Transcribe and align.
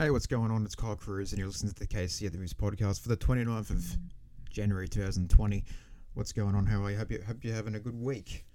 Hey, 0.00 0.08
what's 0.08 0.26
going 0.26 0.50
on? 0.50 0.64
It's 0.64 0.74
Kyle 0.74 0.96
Cruz, 0.96 1.32
and 1.32 1.38
you're 1.38 1.48
listening 1.48 1.74
to 1.74 1.78
the 1.78 1.86
KC 1.86 2.24
at 2.24 2.32
the 2.32 2.38
Moves 2.38 2.54
podcast 2.54 3.02
for 3.02 3.10
the 3.10 3.18
29th 3.18 3.68
of 3.68 3.84
January 4.48 4.88
2020. 4.88 5.62
What's 6.14 6.32
going 6.32 6.54
on? 6.54 6.64
How 6.64 6.82
are 6.82 6.90
you? 6.90 6.96
Hope, 6.96 7.10
you, 7.10 7.22
hope 7.26 7.44
you're 7.44 7.54
having 7.54 7.74
a 7.74 7.78
good 7.78 8.00
week. 8.00 8.46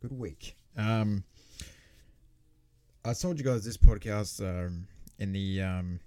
Good 0.00 0.16
week. 0.16 0.54
Um, 0.76 1.24
I 3.04 3.12
told 3.12 3.40
you 3.40 3.44
guys 3.44 3.64
this 3.64 3.76
podcast 3.76 4.40
um, 4.40 4.86
in 5.18 5.32
the 5.32 5.62
um, 5.62 5.98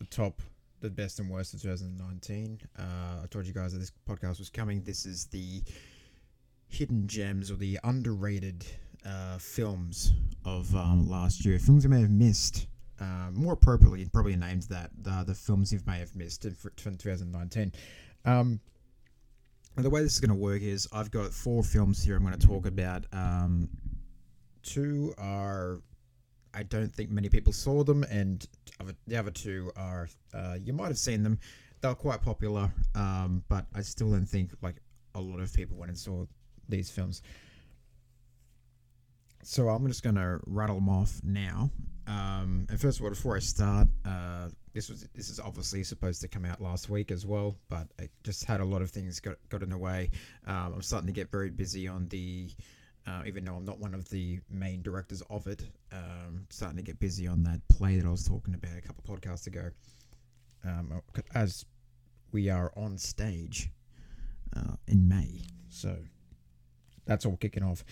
the 0.00 0.06
top, 0.06 0.42
the 0.80 0.90
best 0.90 1.20
and 1.20 1.30
worst 1.30 1.54
of 1.54 1.62
2019. 1.62 2.58
Uh, 2.76 2.82
I 3.22 3.26
told 3.30 3.46
you 3.46 3.54
guys 3.54 3.72
that 3.72 3.78
this 3.78 3.92
podcast 4.04 4.40
was 4.40 4.50
coming. 4.50 4.82
This 4.82 5.06
is 5.06 5.26
the 5.26 5.62
hidden 6.66 7.06
gems 7.06 7.52
or 7.52 7.54
the 7.54 7.78
underrated 7.84 8.66
uh, 9.06 9.38
films 9.38 10.12
of 10.44 10.74
um, 10.74 11.08
last 11.08 11.44
year. 11.44 11.56
Films 11.60 11.84
you 11.84 11.90
may 11.90 12.00
have 12.00 12.10
missed. 12.10 12.66
Uh, 13.00 13.30
more 13.32 13.54
appropriately, 13.54 14.06
probably 14.12 14.36
named 14.36 14.62
that 14.64 14.90
uh, 15.10 15.24
the 15.24 15.34
films 15.34 15.72
you 15.72 15.80
may 15.86 15.98
have 15.98 16.14
missed 16.14 16.44
in, 16.44 16.54
for, 16.54 16.70
2019. 16.70 17.72
Um, 18.24 18.60
the 19.76 19.90
way 19.90 20.02
this 20.02 20.12
is 20.12 20.20
going 20.20 20.28
to 20.28 20.40
work 20.40 20.62
is 20.62 20.86
I've 20.92 21.10
got 21.10 21.32
four 21.32 21.64
films 21.64 22.02
here 22.04 22.16
I'm 22.16 22.24
going 22.24 22.38
to 22.38 22.46
talk 22.46 22.66
about. 22.66 23.04
Um, 23.12 23.68
two 24.62 25.12
are 25.18 25.80
I 26.54 26.62
don't 26.62 26.94
think 26.94 27.10
many 27.10 27.28
people 27.28 27.52
saw 27.52 27.82
them, 27.82 28.04
and 28.04 28.46
the 29.08 29.16
other 29.16 29.32
two 29.32 29.72
are 29.76 30.08
uh, 30.32 30.56
you 30.62 30.72
might 30.72 30.88
have 30.88 30.98
seen 30.98 31.22
them. 31.24 31.38
They're 31.80 31.94
quite 31.94 32.22
popular, 32.22 32.72
um, 32.94 33.42
but 33.48 33.66
I 33.74 33.82
still 33.82 34.10
don't 34.10 34.26
think 34.26 34.52
like 34.62 34.76
a 35.16 35.20
lot 35.20 35.40
of 35.40 35.52
people 35.52 35.76
went 35.76 35.90
and 35.90 35.98
saw 35.98 36.24
these 36.68 36.90
films. 36.90 37.22
So 39.42 39.68
I'm 39.68 39.86
just 39.88 40.02
going 40.02 40.14
to 40.14 40.40
rattle 40.46 40.76
them 40.76 40.88
off 40.88 41.20
now. 41.22 41.70
Um, 42.06 42.66
and 42.68 42.78
first 42.78 42.98
of 42.98 43.04
all, 43.04 43.10
before 43.10 43.36
I 43.36 43.38
start, 43.38 43.88
uh, 44.04 44.48
this 44.74 44.88
was 44.88 45.08
this 45.14 45.30
is 45.30 45.40
obviously 45.40 45.82
supposed 45.84 46.20
to 46.20 46.28
come 46.28 46.44
out 46.44 46.60
last 46.60 46.90
week 46.90 47.10
as 47.10 47.24
well, 47.24 47.56
but 47.68 47.86
I 47.98 48.08
just 48.24 48.44
had 48.44 48.60
a 48.60 48.64
lot 48.64 48.82
of 48.82 48.90
things 48.90 49.20
got 49.20 49.36
got 49.48 49.62
in 49.62 49.70
the 49.70 49.78
way. 49.78 50.10
Um, 50.46 50.74
I'm 50.74 50.82
starting 50.82 51.06
to 51.06 51.12
get 51.12 51.30
very 51.30 51.50
busy 51.50 51.88
on 51.88 52.08
the, 52.08 52.50
uh, 53.06 53.22
even 53.26 53.44
though 53.44 53.54
I'm 53.54 53.64
not 53.64 53.78
one 53.78 53.94
of 53.94 54.08
the 54.10 54.40
main 54.50 54.82
directors 54.82 55.22
of 55.30 55.46
it. 55.46 55.62
Um, 55.92 56.46
starting 56.50 56.76
to 56.76 56.82
get 56.82 56.98
busy 57.00 57.26
on 57.26 57.42
that 57.44 57.60
play 57.68 57.96
that 57.96 58.06
I 58.06 58.10
was 58.10 58.26
talking 58.26 58.54
about 58.54 58.76
a 58.76 58.82
couple 58.82 59.16
podcasts 59.16 59.46
ago. 59.46 59.70
Um, 60.66 61.00
as 61.34 61.64
we 62.32 62.50
are 62.50 62.72
on 62.76 62.98
stage 62.98 63.70
uh, 64.56 64.76
in 64.88 65.08
May, 65.08 65.40
so 65.70 65.96
that's 67.06 67.24
all 67.24 67.36
kicking 67.36 67.62
off, 67.62 67.84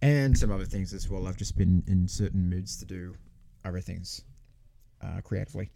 and 0.00 0.36
some 0.36 0.52
other 0.52 0.64
things 0.66 0.92
as 0.92 1.08
well. 1.08 1.26
I've 1.26 1.36
just 1.36 1.56
been 1.56 1.82
in 1.88 2.06
certain 2.06 2.48
moods 2.48 2.76
to 2.78 2.84
do 2.84 3.14
other 3.68 3.80
things 3.80 4.22
uh, 5.02 5.20
creatively. 5.22 5.70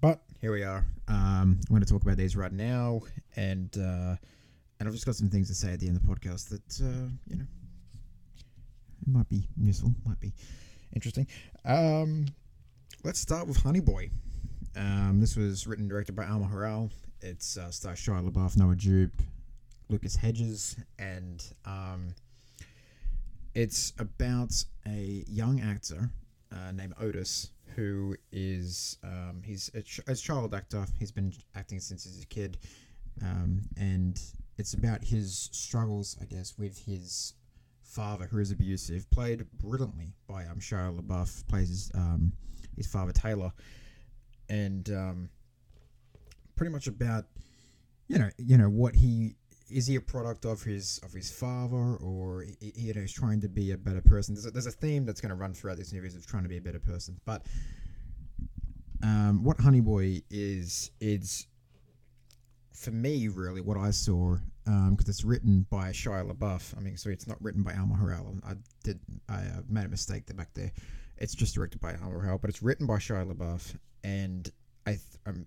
But 0.00 0.20
here 0.40 0.52
we 0.52 0.62
are. 0.62 0.84
Um, 1.08 1.58
I'm 1.60 1.66
going 1.68 1.82
to 1.82 1.86
talk 1.86 2.02
about 2.02 2.16
these 2.16 2.36
right 2.36 2.52
now, 2.52 3.00
and 3.36 3.74
uh, 3.76 4.16
and 4.78 4.88
I've 4.88 4.92
just 4.92 5.06
got 5.06 5.16
some 5.16 5.28
things 5.28 5.48
to 5.48 5.54
say 5.54 5.72
at 5.72 5.80
the 5.80 5.88
end 5.88 5.96
of 5.96 6.06
the 6.06 6.14
podcast 6.14 6.48
that 6.50 6.84
uh, 6.84 7.08
you 7.26 7.36
know 7.36 7.46
might 9.06 9.28
be 9.28 9.48
useful, 9.56 9.94
might 10.06 10.20
be 10.20 10.32
interesting. 10.94 11.26
Um, 11.64 12.26
let's 13.02 13.20
start 13.20 13.46
with 13.46 13.56
Honey 13.58 13.80
Boy. 13.80 14.10
Um, 14.76 15.20
this 15.20 15.36
was 15.36 15.66
written 15.66 15.84
and 15.84 15.90
directed 15.90 16.14
by 16.16 16.26
Alma 16.26 16.46
Har'el. 16.46 16.90
It's 17.22 17.56
uh, 17.56 17.70
stars 17.70 17.98
Shia 17.98 18.28
LaBeouf, 18.28 18.56
Noah 18.56 18.76
Jupe, 18.76 19.22
Lucas 19.88 20.16
Hedges, 20.16 20.76
and 20.98 21.44
um, 21.64 22.14
it's 23.54 23.92
about 23.98 24.52
a 24.86 25.24
young 25.28 25.60
actor 25.60 26.10
uh, 26.52 26.72
named 26.72 26.94
Otis 27.00 27.50
who 27.74 28.16
is 28.30 28.98
um, 29.02 29.42
he's 29.44 29.70
a, 29.74 29.82
ch- 29.82 30.00
a, 30.06 30.14
child 30.14 30.54
actor. 30.54 30.86
He's 30.98 31.10
been 31.10 31.32
acting 31.56 31.80
since 31.80 32.04
he's 32.04 32.22
a 32.22 32.26
kid, 32.26 32.58
um, 33.22 33.62
and 33.76 34.20
it's 34.58 34.74
about 34.74 35.02
his 35.02 35.48
struggles, 35.52 36.16
I 36.20 36.26
guess, 36.26 36.54
with 36.56 36.78
his 36.84 37.34
father 37.82 38.26
who 38.26 38.38
is 38.38 38.50
abusive, 38.50 39.10
played 39.10 39.44
brilliantly 39.58 40.12
by 40.28 40.44
um, 40.46 40.58
Shia 40.58 40.96
LaBeouf, 40.98 41.46
plays 41.48 41.68
his 41.68 41.90
um, 41.94 42.32
his 42.76 42.86
father 42.86 43.12
Taylor, 43.12 43.52
and 44.48 44.88
um, 44.90 45.28
pretty 46.56 46.72
much 46.72 46.86
about 46.86 47.24
you 48.08 48.18
know 48.18 48.30
you 48.38 48.56
know 48.56 48.68
what 48.68 48.94
he 48.94 49.34
is 49.74 49.88
he 49.88 49.96
a 49.96 50.00
product 50.00 50.44
of 50.44 50.62
his 50.62 51.00
of 51.02 51.12
his 51.12 51.30
father 51.30 51.96
or 51.96 52.46
you 52.60 52.94
know 52.94 53.00
he's 53.00 53.12
trying 53.12 53.40
to 53.40 53.48
be 53.48 53.72
a 53.72 53.76
better 53.76 54.00
person? 54.00 54.34
There's 54.34 54.46
a, 54.46 54.50
there's 54.52 54.66
a 54.66 54.70
theme 54.70 55.04
that's 55.04 55.20
going 55.20 55.30
to 55.30 55.34
run 55.34 55.52
throughout 55.52 55.76
this 55.78 55.92
movie 55.92 56.06
of 56.06 56.26
trying 56.26 56.44
to 56.44 56.48
be 56.48 56.58
a 56.58 56.60
better 56.60 56.78
person 56.78 57.20
but 57.24 57.44
um, 59.02 59.42
what 59.42 59.60
honey 59.60 59.80
boy 59.80 60.22
is 60.30 60.92
is 61.00 61.48
for 62.72 62.90
me 62.90 63.28
really 63.28 63.60
what 63.60 63.76
i 63.76 63.90
saw 63.90 64.36
because 64.64 64.88
um, 64.88 64.96
it's 65.06 65.24
written 65.24 65.66
by 65.70 65.90
shia 65.90 66.24
labeouf. 66.30 66.76
I 66.76 66.80
mean 66.80 66.96
so 66.96 67.10
it's 67.10 67.26
not 67.26 67.42
written 67.42 67.62
by 67.62 67.74
alma 67.74 67.94
har'el 67.96 68.40
i 68.46 68.54
did 68.84 69.00
i 69.28 69.38
uh, 69.38 69.62
made 69.68 69.84
a 69.84 69.88
mistake 69.88 70.26
there 70.26 70.36
back 70.36 70.54
there. 70.54 70.72
It's 71.18 71.34
just 71.34 71.54
directed 71.54 71.80
by 71.80 71.94
alma 71.94 72.18
har'el 72.18 72.40
but 72.40 72.48
it's 72.48 72.62
written 72.62 72.86
by 72.86 72.96
shia 72.96 73.26
labeouf 73.26 73.76
and 74.04 74.50
i 74.86 74.92
th- 74.92 75.00
um, 75.26 75.46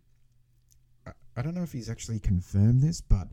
I 1.38 1.44
don't 1.44 1.54
know 1.54 1.64
if 1.64 1.72
he's 1.72 1.90
actually 1.90 2.20
confirmed 2.20 2.82
this, 2.82 3.00
but 3.00 3.28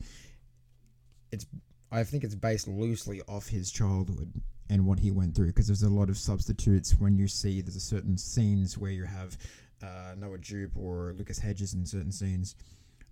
it's 1.34 1.46
I 1.92 2.02
think 2.02 2.24
it's 2.24 2.34
based 2.34 2.66
loosely 2.66 3.20
off 3.28 3.48
his 3.48 3.70
childhood 3.70 4.32
and 4.70 4.86
what 4.86 4.98
he 4.98 5.10
went 5.10 5.34
through 5.34 5.48
because 5.48 5.66
there's 5.66 5.82
a 5.82 5.88
lot 5.88 6.08
of 6.08 6.16
substitutes 6.16 6.96
when 6.98 7.18
you 7.18 7.28
see 7.28 7.60
there's 7.60 7.76
a 7.76 7.80
certain 7.80 8.16
scenes 8.16 8.78
where 8.78 8.90
you 8.90 9.04
have 9.04 9.36
uh, 9.82 10.14
Noah 10.16 10.38
Jupe 10.38 10.76
or 10.76 11.14
Lucas 11.16 11.38
Hedges 11.38 11.74
in 11.74 11.84
certain 11.84 12.10
scenes. 12.10 12.56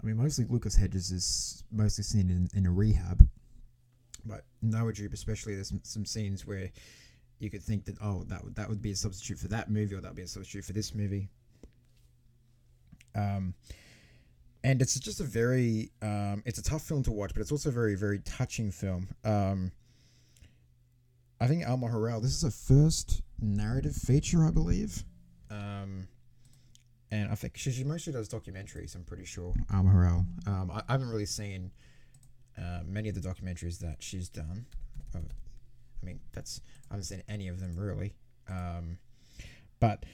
I 0.03 0.07
mean, 0.07 0.17
mostly 0.17 0.47
Lucas 0.49 0.75
Hedges 0.75 1.11
is 1.11 1.65
mostly 1.71 2.03
seen 2.03 2.31
in, 2.31 2.49
in 2.59 2.67
a 2.67 2.73
rehab, 2.73 3.29
but 4.25 4.47
Noah 4.63 4.93
Jupe 4.93 5.13
especially 5.13 5.55
there's 5.55 5.69
some, 5.69 5.81
some 5.85 6.07
scenes 6.07 6.47
where 6.47 6.71
you 7.39 7.51
could 7.51 7.63
think 7.63 7.85
that 7.85 7.97
oh 8.01 8.25
that 8.29 8.43
would 8.43 8.55
that 8.57 8.69
would 8.69 8.81
be 8.83 8.93
a 8.93 8.97
substitute 8.97 9.39
for 9.39 9.49
that 9.49 9.71
movie 9.71 9.95
or 9.95 10.01
that 10.01 10.09
would 10.09 10.17
be 10.17 10.23
a 10.23 10.29
substitute 10.29 10.65
for 10.65 10.73
this 10.73 10.95
movie. 10.95 11.29
Um, 13.15 13.55
and 14.65 14.81
it's 14.81 14.99
just 14.99 15.21
a 15.21 15.25
very 15.25 15.91
um, 16.01 16.43
it's 16.47 16.59
a 16.59 16.63
tough 16.63 16.83
film 16.83 17.03
to 17.05 17.13
watch, 17.13 17.33
but 17.35 17.41
it's 17.41 17.53
also 17.53 17.69
a 17.69 17.73
very 17.73 17.95
very 17.95 18.21
touching 18.21 18.71
film. 18.71 19.09
Um, 19.25 19.73
I 21.41 21.47
think 21.49 21.69
Alma 21.69 21.89
Har'el. 21.89 22.23
This 22.23 22.33
is 22.33 22.43
her 22.43 22.51
first 22.51 23.23
narrative 23.41 23.97
feature, 23.97 24.45
I 24.45 24.51
believe. 24.51 25.03
Um, 25.51 26.07
and 27.11 27.31
I 27.31 27.35
think 27.35 27.57
she, 27.57 27.73
she 27.73 27.85
mostly 27.85 28.13
does 28.13 28.29
documentaries. 28.29 28.95
I'm 28.95 29.05
pretty 29.05 29.25
sure 29.25 29.53
Alma 29.73 29.91
Har'el. 29.91 30.25
Um, 30.47 30.71
I, 30.71 30.83
I 30.89 30.93
haven't 30.93 31.11
really 31.11 31.27
seen 31.27 31.73
uh, 32.57 32.81
many 32.87 33.09
of 33.09 33.15
the 33.15 33.21
documentaries 33.21 33.79
that 33.81 33.97
she's 34.01 34.29
done. 34.29 34.67
Uh, 35.15 35.19
I 35.19 36.07
mean, 36.07 36.21
that's 36.33 36.61
I 36.91 36.95
haven't 36.95 37.05
seen 37.05 37.23
any 37.29 37.49
of 37.49 37.61
them 37.61 37.77
really. 37.77 38.15
Um, 38.49 38.99
but 39.81 40.05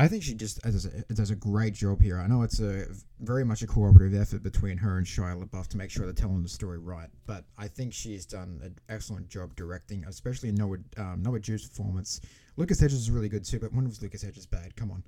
I 0.00 0.08
think 0.08 0.22
she 0.22 0.32
just 0.32 0.62
does 0.62 0.86
a, 0.86 1.12
does 1.12 1.28
a 1.28 1.34
great 1.34 1.74
job 1.74 2.00
here. 2.00 2.18
I 2.18 2.26
know 2.26 2.40
it's 2.40 2.58
a 2.58 2.86
very 3.20 3.44
much 3.44 3.60
a 3.60 3.66
cooperative 3.66 4.18
effort 4.18 4.42
between 4.42 4.78
her 4.78 4.96
and 4.96 5.06
Shia 5.06 5.44
LaBeouf 5.44 5.66
to 5.68 5.76
make 5.76 5.90
sure 5.90 6.06
they're 6.06 6.14
telling 6.14 6.42
the 6.42 6.48
story 6.48 6.78
right. 6.78 7.10
But 7.26 7.44
I 7.58 7.68
think 7.68 7.92
she's 7.92 8.24
done 8.24 8.60
an 8.64 8.78
excellent 8.88 9.28
job 9.28 9.54
directing, 9.56 10.06
especially 10.06 10.52
Noah 10.52 10.78
um, 10.96 11.22
Noah 11.22 11.38
Jupe's 11.38 11.68
performance. 11.68 12.22
Lucas 12.56 12.80
Hedges 12.80 12.98
is 13.00 13.10
really 13.10 13.28
good 13.28 13.44
too, 13.44 13.58
but 13.58 13.74
when 13.74 13.84
was 13.84 14.00
Lucas 14.00 14.22
Hedges 14.22 14.46
bad? 14.46 14.74
Come 14.74 14.90
on. 14.90 15.04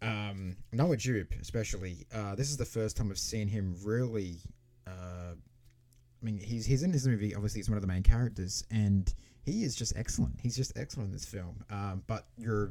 Um, 0.00 0.56
Noah 0.70 0.96
Jupe, 0.96 1.34
especially. 1.40 2.06
Uh, 2.14 2.36
this 2.36 2.50
is 2.50 2.56
the 2.56 2.64
first 2.64 2.96
time 2.96 3.10
I've 3.10 3.18
seen 3.18 3.48
him 3.48 3.74
really. 3.82 4.36
Uh, 4.86 5.34
I 5.34 6.24
mean, 6.24 6.38
he's 6.38 6.66
he's 6.66 6.84
in 6.84 6.92
this 6.92 7.04
movie. 7.04 7.34
Obviously, 7.34 7.58
he's 7.58 7.68
one 7.68 7.78
of 7.78 7.82
the 7.82 7.88
main 7.88 8.04
characters, 8.04 8.62
and 8.70 9.12
he 9.44 9.64
is 9.64 9.74
just 9.74 9.96
excellent. 9.96 10.38
He's 10.40 10.56
just 10.56 10.78
excellent 10.78 11.08
in 11.08 11.12
this 11.12 11.24
film. 11.24 11.64
Um, 11.68 12.04
but 12.06 12.28
you're 12.36 12.70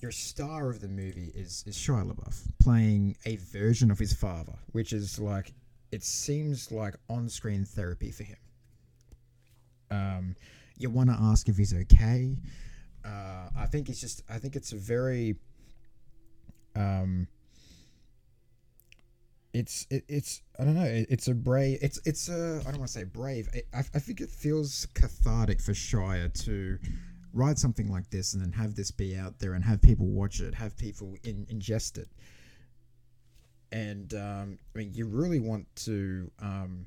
your 0.00 0.12
star 0.12 0.70
of 0.70 0.80
the 0.80 0.88
movie 0.88 1.32
is 1.34 1.64
is 1.66 1.76
Shia 1.76 2.10
LaBeouf 2.10 2.42
playing 2.60 3.16
a 3.24 3.36
version 3.36 3.90
of 3.90 3.98
his 3.98 4.12
father, 4.12 4.54
which 4.72 4.92
is 4.92 5.18
like 5.18 5.52
it 5.90 6.04
seems 6.04 6.70
like 6.70 6.94
on-screen 7.08 7.64
therapy 7.64 8.10
for 8.10 8.24
him. 8.24 8.36
Um, 9.90 10.36
you 10.76 10.90
want 10.90 11.08
to 11.10 11.16
ask 11.18 11.48
if 11.48 11.56
he's 11.56 11.74
okay. 11.74 12.36
Uh, 13.04 13.48
I 13.56 13.66
think 13.66 13.88
it's 13.88 14.00
just 14.00 14.22
I 14.28 14.38
think 14.38 14.54
it's 14.54 14.72
a 14.72 14.76
very 14.76 15.36
um 16.76 17.26
it's 19.54 19.86
it, 19.90 20.04
it's 20.08 20.42
I 20.58 20.64
don't 20.64 20.74
know 20.74 20.84
it, 20.84 21.06
it's 21.08 21.26
a 21.26 21.34
brave 21.34 21.78
it's 21.80 21.98
it's 22.04 22.28
a 22.28 22.60
I 22.60 22.70
don't 22.70 22.78
want 22.78 22.88
to 22.88 22.98
say 22.98 23.04
brave 23.04 23.48
I, 23.74 23.78
I 23.78 23.98
think 23.98 24.20
it 24.20 24.30
feels 24.30 24.86
cathartic 24.94 25.60
for 25.60 25.72
Shia 25.72 26.32
to 26.44 26.78
write 27.32 27.58
something 27.58 27.90
like 27.90 28.10
this 28.10 28.34
and 28.34 28.42
then 28.42 28.52
have 28.52 28.74
this 28.74 28.90
be 28.90 29.16
out 29.16 29.38
there 29.38 29.54
and 29.54 29.64
have 29.64 29.82
people 29.82 30.06
watch 30.06 30.40
it, 30.40 30.54
have 30.54 30.76
people 30.76 31.14
in, 31.24 31.46
ingest 31.46 31.98
it. 31.98 32.08
And 33.70 34.14
um, 34.14 34.58
I 34.74 34.78
mean, 34.78 34.92
you 34.94 35.06
really 35.06 35.40
want 35.40 35.66
to, 35.76 36.30
um, 36.40 36.86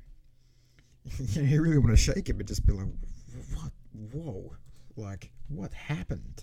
you 1.30 1.62
really 1.62 1.78
want 1.78 1.90
to 1.90 1.96
shake 1.96 2.28
it, 2.28 2.36
but 2.36 2.46
just 2.46 2.66
be 2.66 2.72
like, 2.72 2.88
what? 3.54 3.72
Whoa! 4.12 4.52
Like, 4.96 5.30
what 5.48 5.72
happened? 5.72 6.42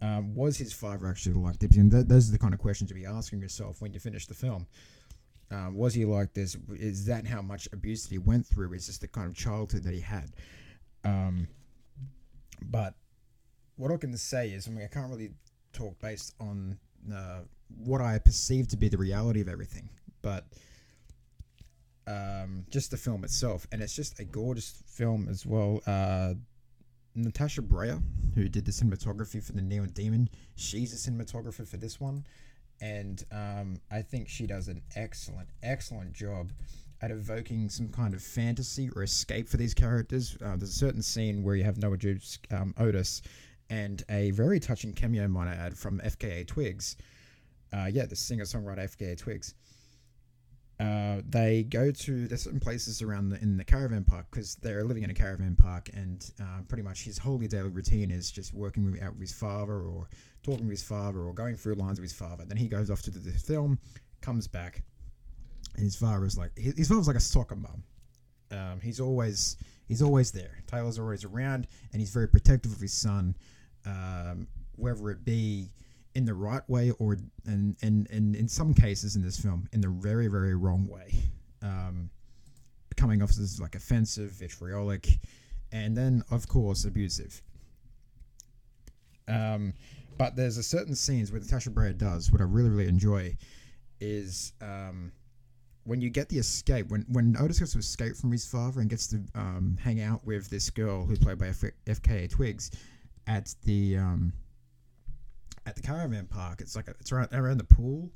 Um, 0.00 0.34
was 0.34 0.56
his 0.56 0.72
father 0.72 1.06
actually 1.08 1.34
like 1.34 1.58
this? 1.58 1.76
And 1.76 1.90
th- 1.90 2.06
those 2.06 2.28
are 2.28 2.32
the 2.32 2.38
kind 2.38 2.54
of 2.54 2.60
questions 2.60 2.88
to 2.88 2.94
be 2.94 3.04
asking 3.06 3.40
yourself 3.40 3.80
when 3.80 3.92
you 3.92 4.00
finish 4.00 4.26
the 4.26 4.34
film. 4.34 4.66
Um, 5.50 5.74
was 5.74 5.94
he 5.94 6.04
like 6.04 6.34
this? 6.34 6.56
Is 6.74 7.06
that 7.06 7.26
how 7.26 7.42
much 7.42 7.68
abuse 7.72 8.02
that 8.02 8.10
he 8.10 8.18
went 8.18 8.46
through? 8.46 8.74
Is 8.74 8.86
this 8.86 8.98
the 8.98 9.08
kind 9.08 9.26
of 9.26 9.34
childhood 9.34 9.82
that 9.84 9.94
he 9.94 10.00
had? 10.00 10.30
Um, 11.04 11.48
but 12.62 12.94
what 13.76 13.92
I 13.92 13.96
can 13.96 14.16
say 14.16 14.50
is, 14.50 14.66
I 14.66 14.70
mean, 14.70 14.84
I 14.84 14.88
can't 14.88 15.10
really 15.10 15.30
talk 15.72 15.98
based 16.00 16.34
on 16.40 16.78
uh, 17.12 17.40
what 17.84 18.00
I 18.00 18.18
perceive 18.18 18.68
to 18.68 18.76
be 18.76 18.88
the 18.88 18.98
reality 18.98 19.40
of 19.40 19.48
everything, 19.48 19.88
but 20.22 20.46
um, 22.06 22.64
just 22.70 22.90
the 22.90 22.96
film 22.96 23.24
itself, 23.24 23.66
and 23.70 23.82
it's 23.82 23.94
just 23.94 24.18
a 24.18 24.24
gorgeous 24.24 24.82
film 24.86 25.28
as 25.28 25.44
well. 25.46 25.80
Uh, 25.86 26.34
Natasha 27.14 27.62
Braier, 27.62 28.02
who 28.34 28.48
did 28.48 28.64
the 28.64 28.72
cinematography 28.72 29.42
for 29.42 29.52
the 29.52 29.62
Neon 29.62 29.88
Demon, 29.88 30.28
she's 30.54 30.92
a 30.92 31.10
cinematographer 31.10 31.66
for 31.66 31.76
this 31.76 32.00
one, 32.00 32.24
and 32.80 33.24
um, 33.32 33.80
I 33.90 34.02
think 34.02 34.28
she 34.28 34.46
does 34.46 34.68
an 34.68 34.82
excellent, 34.96 35.48
excellent 35.62 36.12
job 36.12 36.52
at 37.00 37.10
evoking 37.10 37.68
some 37.68 37.88
kind 37.88 38.14
of 38.14 38.22
fantasy 38.22 38.90
or 38.96 39.02
escape 39.02 39.48
for 39.48 39.56
these 39.56 39.74
characters. 39.74 40.36
Uh, 40.42 40.56
there's 40.56 40.70
a 40.70 40.78
certain 40.78 41.02
scene 41.02 41.42
where 41.42 41.54
you 41.54 41.64
have 41.64 41.78
Noah 41.78 41.96
Jupe's 41.96 42.38
um, 42.50 42.74
Otis 42.78 43.22
and 43.70 44.02
a 44.08 44.30
very 44.32 44.58
touching 44.58 44.92
cameo, 44.92 45.28
might 45.28 45.48
I 45.48 45.54
add, 45.54 45.76
from 45.76 46.00
FKA 46.00 46.46
Twigs. 46.46 46.96
Uh, 47.72 47.86
yeah, 47.92 48.06
the 48.06 48.16
singer 48.16 48.44
songwriter 48.44 48.84
FKA 48.96 49.16
Twigs. 49.16 49.54
Uh, 50.80 51.22
they 51.28 51.64
go 51.64 51.90
to 51.90 52.28
there's 52.28 52.42
certain 52.42 52.60
places 52.60 53.02
around 53.02 53.30
the, 53.30 53.42
in 53.42 53.56
the 53.56 53.64
caravan 53.64 54.04
park 54.04 54.26
because 54.30 54.54
they're 54.56 54.84
living 54.84 55.02
in 55.02 55.10
a 55.10 55.14
caravan 55.14 55.56
park, 55.56 55.90
and 55.92 56.30
uh, 56.40 56.62
pretty 56.68 56.84
much 56.84 57.02
his 57.02 57.18
whole 57.18 57.36
daily 57.38 57.68
routine 57.68 58.10
is 58.10 58.30
just 58.30 58.54
working 58.54 58.92
with, 58.92 59.02
out 59.02 59.12
with 59.12 59.20
his 59.20 59.32
father 59.32 59.80
or 59.80 60.08
talking 60.44 60.66
with 60.66 60.78
his 60.78 60.82
father 60.82 61.20
or 61.20 61.34
going 61.34 61.56
through 61.56 61.74
lines 61.74 62.00
with 62.00 62.10
his 62.10 62.18
father. 62.18 62.44
Then 62.44 62.56
he 62.56 62.68
goes 62.68 62.90
off 62.90 63.02
to 63.02 63.10
the, 63.10 63.18
the 63.18 63.32
film, 63.32 63.78
comes 64.20 64.46
back, 64.46 64.84
and 65.78 65.84
his 65.84 65.94
father 65.94 66.26
is 66.26 66.36
like 66.36 66.50
his, 66.58 66.88
father's 66.88 67.06
like 67.06 67.16
a 67.16 67.20
soccer 67.20 67.54
mom. 67.54 67.84
Um, 68.50 68.80
he's 68.82 68.98
always 68.98 69.56
he's 69.86 70.02
always 70.02 70.32
there. 70.32 70.58
Taylor's 70.66 70.98
always 70.98 71.24
around, 71.24 71.68
and 71.92 72.00
he's 72.00 72.10
very 72.10 72.26
protective 72.26 72.72
of 72.72 72.80
his 72.80 72.92
son, 72.92 73.36
um, 73.86 74.48
whether 74.74 75.08
it 75.10 75.24
be 75.24 75.70
in 76.16 76.24
the 76.24 76.34
right 76.34 76.68
way 76.68 76.90
or 76.98 77.16
and 77.46 77.76
and 77.80 78.10
and 78.10 78.34
in 78.34 78.48
some 78.48 78.74
cases 78.74 79.14
in 79.14 79.22
this 79.22 79.38
film 79.38 79.68
in 79.72 79.80
the 79.80 79.88
very 79.88 80.26
very 80.26 80.56
wrong 80.56 80.88
way 80.88 81.14
um, 81.62 82.10
coming 82.96 83.22
off 83.22 83.30
as 83.30 83.60
like 83.60 83.76
offensive 83.76 84.32
vitriolic 84.32 85.20
and 85.70 85.96
then 85.96 86.24
of 86.32 86.48
course 86.48 86.84
abusive 86.84 87.40
um, 89.28 89.72
but 90.16 90.34
there's 90.34 90.56
a 90.56 90.62
certain 90.62 90.96
scenes 90.96 91.30
where 91.30 91.40
Natasha 91.40 91.70
Braier 91.70 91.96
does 91.96 92.32
what 92.32 92.40
I 92.40 92.44
really 92.44 92.70
really 92.70 92.88
enjoy 92.88 93.36
is 94.00 94.54
um, 94.60 95.12
when 95.88 96.02
you 96.02 96.10
get 96.10 96.28
the 96.28 96.38
escape 96.38 96.88
when 96.88 97.04
when 97.08 97.34
Otis 97.40 97.58
gets 97.58 97.72
to 97.72 97.78
escape 97.78 98.14
from 98.14 98.30
his 98.30 98.44
father 98.44 98.80
and 98.80 98.90
gets 98.90 99.06
to 99.08 99.22
um, 99.34 99.78
hang 99.80 100.02
out 100.02 100.24
with 100.26 100.50
this 100.50 100.68
girl 100.68 101.04
who's 101.04 101.18
played 101.18 101.38
by 101.38 101.48
F- 101.48 101.72
FKA 101.86 102.28
Twigs 102.28 102.70
at 103.26 103.54
the 103.64 103.96
um, 103.96 104.32
at 105.66 105.74
the 105.76 105.82
caravan 105.82 106.26
park. 106.26 106.60
It's 106.60 106.76
like 106.76 106.88
a, 106.88 106.94
it's 107.00 107.10
around 107.10 107.32
around 107.32 107.56
the 107.56 107.64
pool, 107.64 108.10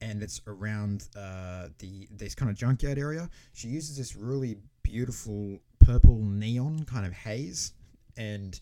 and 0.00 0.22
it's 0.22 0.40
around 0.46 1.08
uh, 1.16 1.68
the 1.78 2.06
this 2.12 2.36
kind 2.36 2.48
of 2.48 2.56
junkyard 2.56 2.96
area. 2.96 3.28
She 3.54 3.68
uses 3.68 3.96
this 3.96 4.14
really 4.14 4.58
beautiful 4.82 5.58
purple 5.80 6.22
neon 6.22 6.84
kind 6.84 7.04
of 7.04 7.12
haze, 7.12 7.72
and 8.16 8.58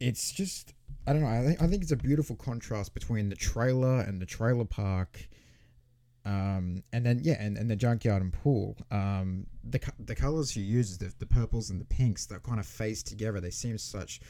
it's 0.00 0.32
just 0.32 0.74
I 1.06 1.12
don't 1.12 1.22
know. 1.22 1.28
I 1.28 1.44
think 1.44 1.62
I 1.62 1.68
think 1.68 1.82
it's 1.82 1.92
a 1.92 1.96
beautiful 1.96 2.34
contrast 2.34 2.94
between 2.94 3.28
the 3.28 3.36
trailer 3.36 4.00
and 4.00 4.20
the 4.20 4.26
trailer 4.26 4.64
park. 4.64 5.28
Um, 6.26 6.82
and 6.92 7.04
then 7.04 7.20
yeah, 7.22 7.36
and, 7.38 7.58
and 7.58 7.70
the 7.70 7.76
junkyard 7.76 8.22
and 8.22 8.32
pool. 8.32 8.76
Um, 8.90 9.46
the 9.62 9.80
the 9.98 10.14
colors 10.14 10.50
she 10.50 10.60
uses, 10.60 10.98
the, 10.98 11.12
the 11.18 11.26
purples 11.26 11.70
and 11.70 11.80
the 11.80 11.84
pinks, 11.84 12.26
that 12.26 12.42
kind 12.42 12.58
of 12.58 12.66
face 12.66 13.02
together. 13.02 13.40
They 13.40 13.50
seem 13.50 13.76
such 13.78 14.20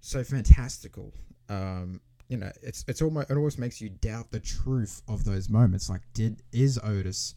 so 0.00 0.24
fantastical. 0.24 1.12
Um, 1.48 2.00
you 2.28 2.38
know, 2.38 2.50
it's 2.62 2.84
it's 2.88 3.02
almost 3.02 3.30
it 3.30 3.36
almost 3.36 3.58
makes 3.58 3.80
you 3.80 3.90
doubt 3.90 4.30
the 4.30 4.40
truth 4.40 5.02
of 5.08 5.24
those 5.24 5.48
moments. 5.48 5.90
Like, 5.90 6.02
did 6.14 6.42
is 6.52 6.78
Otis, 6.82 7.34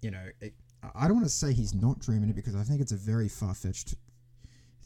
you 0.00 0.10
know, 0.10 0.26
it, 0.40 0.54
I 0.94 1.06
don't 1.06 1.16
want 1.16 1.26
to 1.26 1.32
say 1.32 1.52
he's 1.52 1.74
not 1.74 1.98
dreaming 1.98 2.30
it 2.30 2.36
because 2.36 2.54
I 2.54 2.62
think 2.62 2.80
it's 2.80 2.92
a 2.92 2.96
very 2.96 3.28
far 3.28 3.54
fetched 3.54 3.94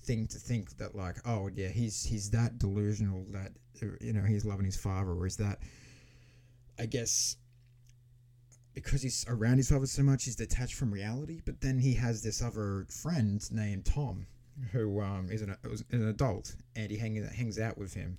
thing 0.05 0.27
to 0.29 0.39
think 0.39 0.77
that 0.79 0.95
like, 0.95 1.17
oh 1.27 1.49
yeah, 1.55 1.69
he's 1.69 2.05
he's 2.05 2.31
that 2.31 2.59
delusional 2.59 3.25
that 3.31 3.53
you 4.01 4.13
know 4.13 4.23
he's 4.23 4.45
loving 4.45 4.65
his 4.65 4.77
father, 4.77 5.13
or 5.13 5.27
is 5.27 5.37
that, 5.37 5.59
I 6.79 6.87
guess, 6.87 7.37
because 8.83 9.03
he's 9.03 9.25
around 9.29 9.59
his 9.59 9.71
father 9.71 9.87
so 9.87 10.03
much, 10.03 10.25
he's 10.25 10.37
detached 10.37 10.75
from 10.75 10.93
reality. 10.93 11.41
But 11.45 11.61
then 11.61 11.79
he 11.79 11.95
has 11.95 12.23
this 12.23 12.43
other 12.43 12.87
friend 12.91 13.43
named 13.53 13.85
Tom, 13.85 14.27
who 14.73 15.01
um, 15.01 15.29
is 15.31 15.43
an, 15.43 15.57
an 15.91 16.09
adult, 16.09 16.55
and 16.77 16.91
he 16.91 16.97
hang, 16.97 17.23
hangs 17.35 17.59
out 17.59 17.79
with 17.79 17.95
him 17.95 18.19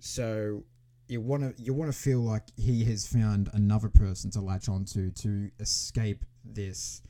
so 0.00 0.64
you 1.08 1.20
want 1.20 1.56
to 1.56 1.62
you 1.62 1.74
want 1.74 1.92
to 1.92 1.96
feel 1.96 2.20
like 2.20 2.44
he 2.56 2.84
has 2.84 3.06
found 3.06 3.50
another 3.52 3.88
person 3.88 4.30
to 4.30 4.40
latch 4.40 4.68
onto 4.68 5.10
to 5.12 5.50
escape 5.60 6.24
this 6.44 7.02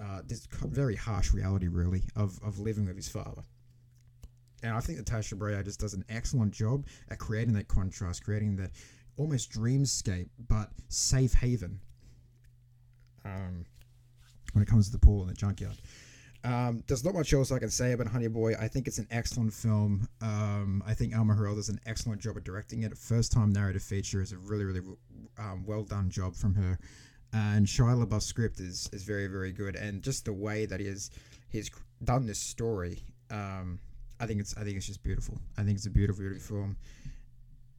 uh, 0.00 0.20
this 0.26 0.48
very 0.64 0.96
harsh 0.96 1.32
reality, 1.32 1.68
really, 1.68 2.02
of, 2.16 2.40
of 2.42 2.58
living 2.58 2.86
with 2.86 2.96
his 2.96 3.08
father. 3.08 3.42
And 4.64 4.74
I 4.74 4.80
think 4.80 4.98
that 4.98 5.06
Tasha 5.06 5.34
Braier 5.34 5.64
just 5.64 5.78
does 5.78 5.94
an 5.94 6.04
excellent 6.08 6.52
job 6.52 6.86
at 7.08 7.18
creating 7.18 7.54
that 7.54 7.68
contrast, 7.68 8.24
creating 8.24 8.56
that 8.56 8.70
almost 9.16 9.52
dreamscape, 9.52 10.28
but 10.48 10.70
safe 10.88 11.34
haven 11.34 11.78
um, 13.24 13.64
when 14.52 14.62
it 14.62 14.68
comes 14.68 14.86
to 14.86 14.92
the 14.92 14.98
pool 14.98 15.22
and 15.22 15.30
the 15.30 15.34
junkyard. 15.34 15.76
Um, 16.44 16.82
there's 16.88 17.04
not 17.04 17.14
much 17.14 17.32
else 17.32 17.52
I 17.52 17.60
can 17.60 17.70
say 17.70 17.92
about 17.92 18.08
Honey 18.08 18.26
Boy. 18.26 18.54
I 18.58 18.66
think 18.66 18.88
it's 18.88 18.98
an 18.98 19.06
excellent 19.10 19.52
film. 19.52 20.08
Um, 20.20 20.82
I 20.84 20.92
think 20.92 21.16
Alma 21.16 21.34
Har'el 21.34 21.54
does 21.54 21.68
an 21.68 21.78
excellent 21.86 22.20
job 22.20 22.36
of 22.36 22.42
directing 22.42 22.82
it. 22.82 22.96
First 22.98 23.30
time 23.30 23.52
narrative 23.52 23.82
feature 23.82 24.20
is 24.20 24.32
a 24.32 24.38
really, 24.38 24.64
really 24.64 24.80
um, 25.38 25.64
well 25.64 25.84
done 25.84 26.10
job 26.10 26.34
from 26.34 26.54
her. 26.54 26.78
And 27.32 27.66
Shia 27.66 28.04
LaBeouf's 28.04 28.26
script 28.26 28.60
is, 28.60 28.90
is 28.92 29.04
very, 29.04 29.28
very 29.28 29.52
good. 29.52 29.76
And 29.76 30.02
just 30.02 30.24
the 30.24 30.32
way 30.32 30.66
that 30.66 30.80
he 30.80 30.86
has 30.86 31.10
he's 31.48 31.70
done 32.02 32.26
this 32.26 32.40
story, 32.40 33.04
um, 33.30 33.78
I 34.18 34.26
think 34.26 34.40
it's 34.40 34.56
I 34.56 34.64
think 34.64 34.76
it's 34.76 34.86
just 34.86 35.02
beautiful. 35.02 35.38
I 35.56 35.62
think 35.62 35.76
it's 35.76 35.86
a 35.86 35.90
beautiful, 35.90 36.22
beautiful 36.22 36.56
film. 36.56 36.76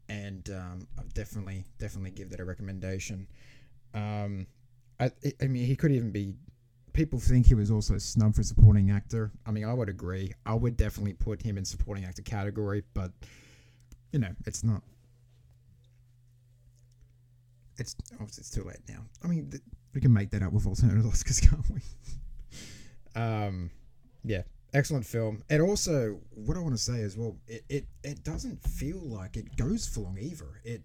And 0.07 0.50
um, 0.50 0.88
I 0.97 1.04
definitely, 1.14 1.66
definitely 1.80 2.12
give 2.12 2.30
that 2.30 2.40
a 2.40 2.45
recommendation. 2.45 3.28
Um, 3.94 4.47
I, 5.06 5.12
I 5.42 5.48
mean, 5.48 5.66
he 5.66 5.76
could 5.76 5.92
even 5.92 6.12
be 6.12 6.33
people 6.94 7.19
think 7.19 7.48
he 7.48 7.56
was 7.56 7.72
also 7.72 7.98
snubbed 7.98 8.36
for 8.36 8.44
supporting 8.44 8.92
actor. 8.92 9.31
I 9.45 9.52
mean, 9.52 9.66
I 9.66 9.74
would 9.74 9.90
agree. 9.90 10.33
I 10.45 10.54
would 10.54 10.78
definitely 10.78 11.14
put 11.14 11.42
him 11.42 11.57
in 11.57 11.66
supporting 11.66 12.06
actor 12.06 12.22
category, 12.22 12.83
but 12.94 13.12
you 14.12 14.19
know, 14.19 14.30
it's 14.45 14.64
not. 14.64 14.81
It's 17.78 17.95
obviously 18.14 18.42
it's 18.42 18.52
too 18.52 18.64
late 18.64 18.81
now. 18.88 19.00
I 19.24 19.28
mean, 19.28 19.50
th- 19.50 19.64
we 19.94 20.02
can 20.02 20.14
make 20.14 20.30
that 20.31 20.44
up 20.44 20.54
with 20.54 20.68
alternative 20.68 21.04
Oscars, 21.12 21.42
can't 21.42 21.66
we? 21.69 23.19
um, 23.19 23.72
yeah, 24.24 24.44
excellent 24.74 25.06
film. 25.06 25.44
And 25.50 25.62
also, 25.62 26.19
what 26.36 26.56
I 26.56 26.60
want 26.60 26.76
to 26.76 26.81
say 26.81 27.02
as 27.02 27.18
well, 27.18 27.36
it, 27.48 27.64
it 27.69 27.86
it 28.04 28.24
doesn't 28.24 28.62
feel 28.64 29.00
like 29.00 29.36
it 29.36 29.56
goes 29.57 29.88
for 29.88 30.02
long 30.02 30.18
either. 30.19 30.62
It 30.64 30.83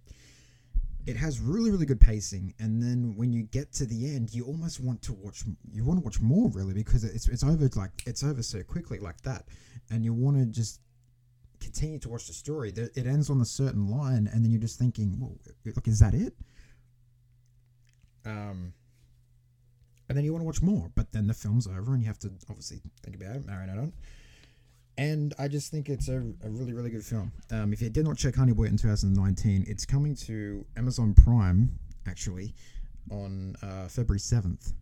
it 1.08 1.16
has 1.16 1.40
really 1.40 1.70
really 1.70 1.86
good 1.86 2.00
pacing 2.00 2.52
and 2.58 2.82
then 2.82 3.14
when 3.16 3.32
you 3.32 3.42
get 3.44 3.72
to 3.72 3.86
the 3.86 4.14
end 4.14 4.34
you 4.34 4.44
almost 4.44 4.78
want 4.78 5.00
to 5.00 5.14
watch 5.14 5.42
you 5.72 5.82
want 5.82 5.98
to 5.98 6.04
watch 6.04 6.20
more 6.20 6.50
really 6.50 6.74
because 6.74 7.02
it's, 7.02 7.26
it's 7.28 7.42
over 7.42 7.66
like 7.76 8.02
it's 8.06 8.22
over 8.22 8.42
so 8.42 8.62
quickly 8.62 8.98
like 8.98 9.18
that 9.22 9.46
and 9.90 10.04
you 10.04 10.12
want 10.12 10.36
to 10.36 10.44
just 10.44 10.80
continue 11.60 11.98
to 11.98 12.08
watch 12.08 12.26
the 12.26 12.32
story. 12.32 12.72
It 12.76 13.06
ends 13.06 13.30
on 13.30 13.40
a 13.40 13.44
certain 13.44 13.88
line 13.88 14.28
and 14.32 14.44
then 14.44 14.50
you're 14.50 14.60
just 14.60 14.78
thinking 14.78 15.18
well 15.18 15.36
look 15.64 15.88
is 15.88 15.98
that 16.00 16.12
it? 16.12 16.34
Um 18.26 18.74
and 20.10 20.16
then 20.16 20.24
you 20.26 20.32
want 20.32 20.42
to 20.42 20.46
watch 20.46 20.60
more 20.60 20.90
but 20.94 21.10
then 21.12 21.26
the 21.26 21.34
film's 21.34 21.66
over 21.66 21.94
and 21.94 22.02
you 22.02 22.06
have 22.08 22.18
to 22.18 22.30
obviously 22.50 22.82
think 23.02 23.16
about 23.16 23.36
it 23.36 23.46
marinate 23.46 23.78
on 23.78 23.92
and 24.98 25.32
I 25.38 25.46
just 25.46 25.70
think 25.70 25.88
it's 25.88 26.08
a, 26.08 26.16
a 26.16 26.50
really, 26.50 26.72
really 26.72 26.90
good 26.90 27.04
film. 27.04 27.30
Um, 27.52 27.72
if 27.72 27.80
you 27.80 27.88
did 27.88 28.04
not 28.04 28.16
check 28.16 28.34
Honey 28.34 28.52
Boy 28.52 28.64
in 28.64 28.76
2019, 28.76 29.64
it's 29.68 29.86
coming 29.86 30.16
to 30.16 30.66
Amazon 30.76 31.14
Prime, 31.14 31.70
actually, 32.08 32.52
on 33.08 33.54
uh, 33.62 33.86
February 33.86 34.18
7th. 34.18 34.72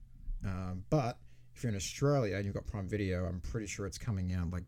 Um, 0.42 0.82
but 0.88 1.18
if 1.54 1.62
you're 1.62 1.70
in 1.70 1.76
Australia 1.76 2.36
and 2.36 2.46
you've 2.46 2.54
got 2.54 2.66
Prime 2.66 2.88
Video, 2.88 3.26
I'm 3.26 3.40
pretty 3.40 3.66
sure 3.66 3.84
it's 3.84 3.98
coming 3.98 4.32
out 4.32 4.50
like 4.50 4.64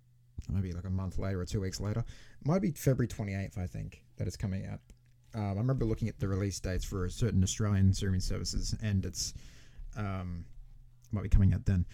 maybe 0.51 0.73
like 0.73 0.85
a 0.85 0.91
month 0.91 1.19
later 1.19 1.41
or 1.41 1.47
two 1.47 1.63
weeks 1.63 1.81
later. 1.81 2.01
It 2.01 2.47
might 2.47 2.61
be 2.61 2.71
February 2.73 3.09
28th, 3.09 3.57
I 3.57 3.67
think, 3.67 4.03
that 4.19 4.27
it's 4.27 4.37
coming 4.37 4.67
out. 4.67 4.81
Um, 5.35 5.57
I 5.57 5.61
remember 5.61 5.87
looking 5.87 6.09
at 6.09 6.19
the 6.21 6.29
release 6.29 6.61
dates 6.61 6.85
for 6.85 7.09
certain 7.09 7.43
Australian 7.43 7.95
streaming 7.95 8.21
services, 8.21 8.75
and 8.83 9.07
it's 9.07 9.33
um, 9.97 10.45
might 11.11 11.23
be 11.23 11.31
coming 11.31 11.55
out 11.55 11.65
then 11.65 11.87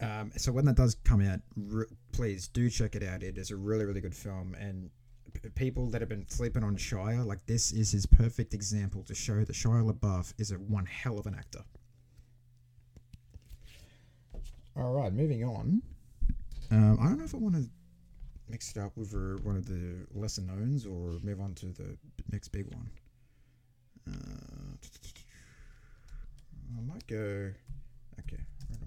Um, 0.00 0.30
so 0.36 0.52
when 0.52 0.64
that 0.66 0.76
does 0.76 0.96
come 1.04 1.20
out, 1.20 1.40
re- 1.56 1.86
please 2.12 2.48
do 2.48 2.70
check 2.70 2.94
it 2.94 3.02
out. 3.02 3.22
It 3.22 3.36
is 3.36 3.50
a 3.50 3.56
really, 3.56 3.84
really 3.84 4.00
good 4.00 4.14
film, 4.14 4.54
and 4.54 4.90
p- 5.32 5.48
people 5.50 5.86
that 5.90 6.00
have 6.00 6.08
been 6.08 6.28
sleeping 6.28 6.62
on 6.62 6.76
Shia, 6.76 7.24
like 7.26 7.44
this, 7.46 7.72
is 7.72 7.90
his 7.90 8.06
perfect 8.06 8.54
example 8.54 9.02
to 9.04 9.14
show 9.14 9.44
that 9.44 9.52
Shia 9.52 9.90
LaBeouf 9.90 10.34
is 10.38 10.52
a 10.52 10.54
one 10.54 10.86
hell 10.86 11.18
of 11.18 11.26
an 11.26 11.34
actor. 11.34 11.64
All 14.76 14.92
right, 14.92 15.12
moving 15.12 15.42
on. 15.42 15.82
Um, 16.70 16.98
I 17.00 17.04
don't 17.08 17.18
know 17.18 17.24
if 17.24 17.34
I 17.34 17.38
want 17.38 17.56
to 17.56 17.64
mix 18.48 18.70
it 18.70 18.78
up 18.78 18.96
with 18.96 19.14
uh, 19.14 19.42
one 19.42 19.56
of 19.56 19.66
the 19.66 20.06
lesser 20.14 20.42
knowns 20.42 20.86
or 20.86 21.18
move 21.22 21.40
on 21.40 21.54
to 21.54 21.66
the 21.66 21.96
next 22.30 22.48
big 22.48 22.66
one. 22.72 22.88
Uh, 24.08 24.76
I 26.76 26.80
might 26.86 27.06
go. 27.08 27.52
Okay, 28.20 28.42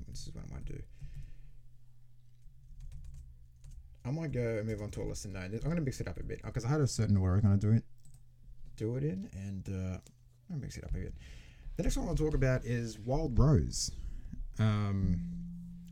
this 0.07 0.27
is 0.27 0.33
what 0.33 0.45
I 0.49 0.53
might 0.53 0.65
do. 0.65 0.79
I 4.05 4.11
might 4.11 4.31
go 4.31 4.57
and 4.57 4.67
move 4.67 4.81
on 4.81 4.89
to 4.91 5.01
a 5.01 5.03
lesser 5.03 5.29
known. 5.29 5.45
I'm 5.53 5.59
going 5.59 5.75
to 5.75 5.81
mix 5.81 6.01
it 6.01 6.07
up 6.07 6.19
a 6.19 6.23
bit 6.23 6.41
because 6.43 6.65
I 6.65 6.69
had 6.69 6.81
a 6.81 6.87
certain 6.87 7.17
order 7.17 7.35
I'm 7.35 7.41
going 7.41 7.59
to 7.59 7.67
do 7.67 7.73
it, 7.73 7.83
do 8.75 8.95
it 8.95 9.03
in, 9.03 9.29
and 9.33 9.69
uh, 9.69 9.97
I'm 10.49 10.55
to 10.55 10.61
mix 10.61 10.77
it 10.77 10.83
up 10.83 10.91
a 10.91 10.97
bit. 10.97 11.13
The 11.77 11.83
next 11.83 11.97
one 11.97 12.07
I'll 12.07 12.15
talk 12.15 12.33
about 12.33 12.65
is 12.65 12.99
Wild 12.99 13.37
Rose. 13.37 13.91
Um, 14.59 15.19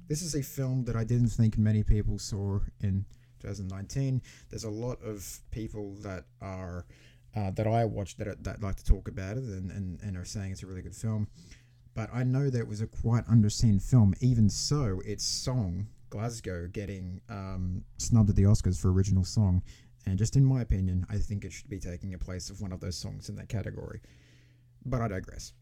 this 0.07 0.21
is 0.21 0.35
a 0.35 0.41
film 0.41 0.85
that 0.85 0.95
I 0.95 1.03
didn't 1.03 1.29
think 1.29 1.57
many 1.57 1.83
people 1.83 2.17
saw 2.17 2.59
in 2.81 3.05
2019. 3.41 4.21
There's 4.49 4.63
a 4.63 4.69
lot 4.69 4.99
of 5.03 5.39
people 5.51 5.95
that 6.01 6.25
are 6.41 6.85
uh, 7.35 7.51
that 7.51 7.67
I 7.67 7.85
watched 7.85 8.17
that, 8.17 8.43
that 8.43 8.61
like 8.61 8.75
to 8.77 8.83
talk 8.83 9.07
about 9.07 9.37
it 9.37 9.43
and, 9.43 9.71
and, 9.71 10.01
and 10.01 10.17
are 10.17 10.25
saying 10.25 10.51
it's 10.51 10.63
a 10.63 10.65
really 10.67 10.81
good 10.81 10.95
film. 10.95 11.27
But 11.93 12.09
I 12.11 12.23
know 12.23 12.49
that 12.49 12.59
it 12.59 12.67
was 12.67 12.81
a 12.81 12.87
quite 12.87 13.25
underseen 13.27 13.81
film. 13.81 14.15
Even 14.19 14.49
so, 14.49 15.01
its 15.05 15.23
song 15.23 15.87
Glasgow 16.09 16.67
getting 16.67 17.21
um, 17.29 17.83
snubbed 17.97 18.29
at 18.29 18.35
the 18.35 18.43
Oscars 18.43 18.79
for 18.79 18.91
original 18.91 19.23
song, 19.23 19.61
and 20.05 20.17
just 20.17 20.35
in 20.35 20.45
my 20.45 20.61
opinion, 20.61 21.05
I 21.09 21.17
think 21.17 21.45
it 21.45 21.51
should 21.51 21.69
be 21.69 21.79
taking 21.79 22.13
a 22.13 22.17
place 22.17 22.49
of 22.49 22.61
one 22.61 22.71
of 22.71 22.79
those 22.79 22.97
songs 22.97 23.29
in 23.29 23.35
that 23.35 23.49
category. 23.49 24.01
But 24.85 25.01
I 25.01 25.07
digress. 25.07 25.53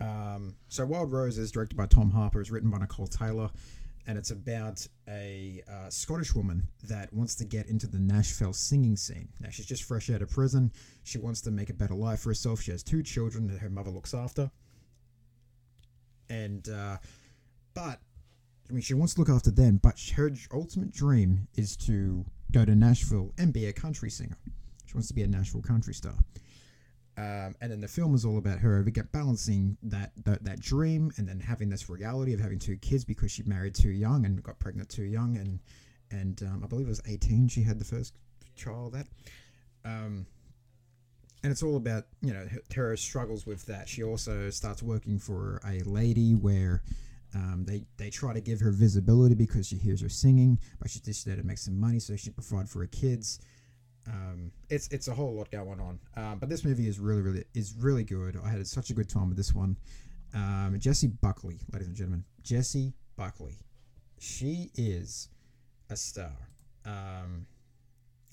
Um, 0.00 0.56
so 0.68 0.86
Wild 0.86 1.12
Rose 1.12 1.36
is 1.38 1.50
directed 1.50 1.76
by 1.76 1.86
Tom 1.86 2.10
Harper, 2.10 2.40
is 2.40 2.50
written 2.50 2.70
by 2.70 2.78
Nicole 2.78 3.06
Taylor, 3.06 3.50
and 4.06 4.16
it's 4.16 4.30
about 4.30 4.86
a 5.08 5.62
uh, 5.70 5.90
Scottish 5.90 6.34
woman 6.34 6.66
that 6.84 7.12
wants 7.12 7.34
to 7.36 7.44
get 7.44 7.66
into 7.66 7.86
the 7.86 7.98
Nashville 7.98 8.54
singing 8.54 8.96
scene. 8.96 9.28
Now 9.40 9.50
she's 9.50 9.66
just 9.66 9.84
fresh 9.84 10.08
out 10.08 10.22
of 10.22 10.30
prison. 10.30 10.72
She 11.04 11.18
wants 11.18 11.42
to 11.42 11.50
make 11.50 11.68
a 11.68 11.74
better 11.74 11.94
life 11.94 12.20
for 12.20 12.30
herself. 12.30 12.62
She 12.62 12.70
has 12.70 12.82
two 12.82 13.02
children 13.02 13.46
that 13.48 13.58
her 13.58 13.68
mother 13.68 13.90
looks 13.90 14.14
after, 14.14 14.50
and 16.30 16.66
uh, 16.68 16.96
but 17.74 18.00
I 18.70 18.72
mean 18.72 18.82
she 18.82 18.94
wants 18.94 19.14
to 19.14 19.20
look 19.20 19.28
after 19.28 19.50
them. 19.50 19.80
But 19.82 20.00
her 20.16 20.30
ultimate 20.52 20.92
dream 20.92 21.48
is 21.56 21.76
to 21.78 22.24
go 22.52 22.64
to 22.64 22.74
Nashville 22.74 23.32
and 23.38 23.52
be 23.52 23.66
a 23.66 23.72
country 23.72 24.10
singer. 24.10 24.36
She 24.86 24.94
wants 24.94 25.08
to 25.08 25.14
be 25.14 25.22
a 25.22 25.26
Nashville 25.26 25.62
country 25.62 25.94
star. 25.94 26.14
Um, 27.16 27.54
and 27.60 27.70
then 27.70 27.80
the 27.80 27.88
film 27.88 28.14
is 28.14 28.24
all 28.24 28.38
about 28.38 28.60
her 28.60 28.82
balancing 29.12 29.76
that, 29.82 30.12
that 30.24 30.44
that 30.44 30.60
dream 30.60 31.10
and 31.16 31.28
then 31.28 31.40
having 31.40 31.68
this 31.68 31.90
reality 31.90 32.32
of 32.32 32.40
having 32.40 32.58
two 32.58 32.76
kids 32.76 33.04
because 33.04 33.30
she 33.32 33.42
married 33.42 33.74
too 33.74 33.90
young 33.90 34.24
and 34.24 34.42
got 34.42 34.58
pregnant 34.58 34.88
too 34.88 35.04
young 35.04 35.36
and 35.36 35.58
and 36.10 36.42
um, 36.44 36.62
I 36.64 36.66
believe 36.66 36.86
it 36.86 36.90
was 36.90 37.02
18 37.06 37.48
she 37.48 37.62
had 37.62 37.78
the 37.78 37.84
first 37.84 38.14
child 38.56 38.94
that 38.94 39.06
um, 39.84 40.24
and 41.42 41.52
it's 41.52 41.62
all 41.62 41.76
about 41.76 42.04
you 42.22 42.32
know 42.32 42.46
her, 42.46 42.62
her, 42.74 42.96
struggles 42.96 43.44
with 43.44 43.66
that 43.66 43.88
she 43.88 44.02
also 44.02 44.48
starts 44.48 44.82
working 44.82 45.18
for 45.18 45.60
a 45.66 45.80
lady 45.82 46.34
where 46.34 46.82
um, 47.34 47.64
they 47.66 47.84
they 47.96 48.10
try 48.10 48.32
to 48.32 48.40
give 48.40 48.60
her 48.60 48.70
visibility 48.70 49.34
because 49.34 49.66
she 49.66 49.76
hears 49.76 50.00
her 50.00 50.08
singing 50.08 50.58
but 50.80 50.90
she's 50.90 51.02
just 51.02 51.24
there 51.26 51.36
to 51.36 51.42
make 51.44 51.58
some 51.58 51.78
money 51.78 51.98
so 51.98 52.16
she 52.16 52.24
can 52.24 52.32
provide 52.34 52.68
for 52.68 52.80
her 52.80 52.86
kids 52.86 53.40
um, 54.08 54.50
it's 54.68 54.88
it's 54.88 55.08
a 55.08 55.14
whole 55.14 55.34
lot 55.34 55.50
going 55.50 55.80
on. 55.80 55.98
Um, 56.16 56.38
but 56.38 56.48
this 56.48 56.64
movie 56.64 56.88
is 56.88 56.98
really 56.98 57.22
really 57.22 57.44
is 57.54 57.74
really 57.78 58.04
good. 58.04 58.38
I 58.42 58.48
had 58.48 58.66
such 58.66 58.90
a 58.90 58.94
good 58.94 59.08
time 59.08 59.28
with 59.28 59.36
this 59.36 59.54
one. 59.54 59.76
Um, 60.34 60.76
Jessie 60.78 61.08
Buckley, 61.08 61.58
ladies 61.72 61.88
and 61.88 61.96
gentlemen, 61.96 62.24
Jessie 62.42 62.94
Buckley, 63.16 63.58
she 64.18 64.70
is 64.76 65.28
a 65.90 65.96
star. 65.96 66.32
Um, 66.86 67.46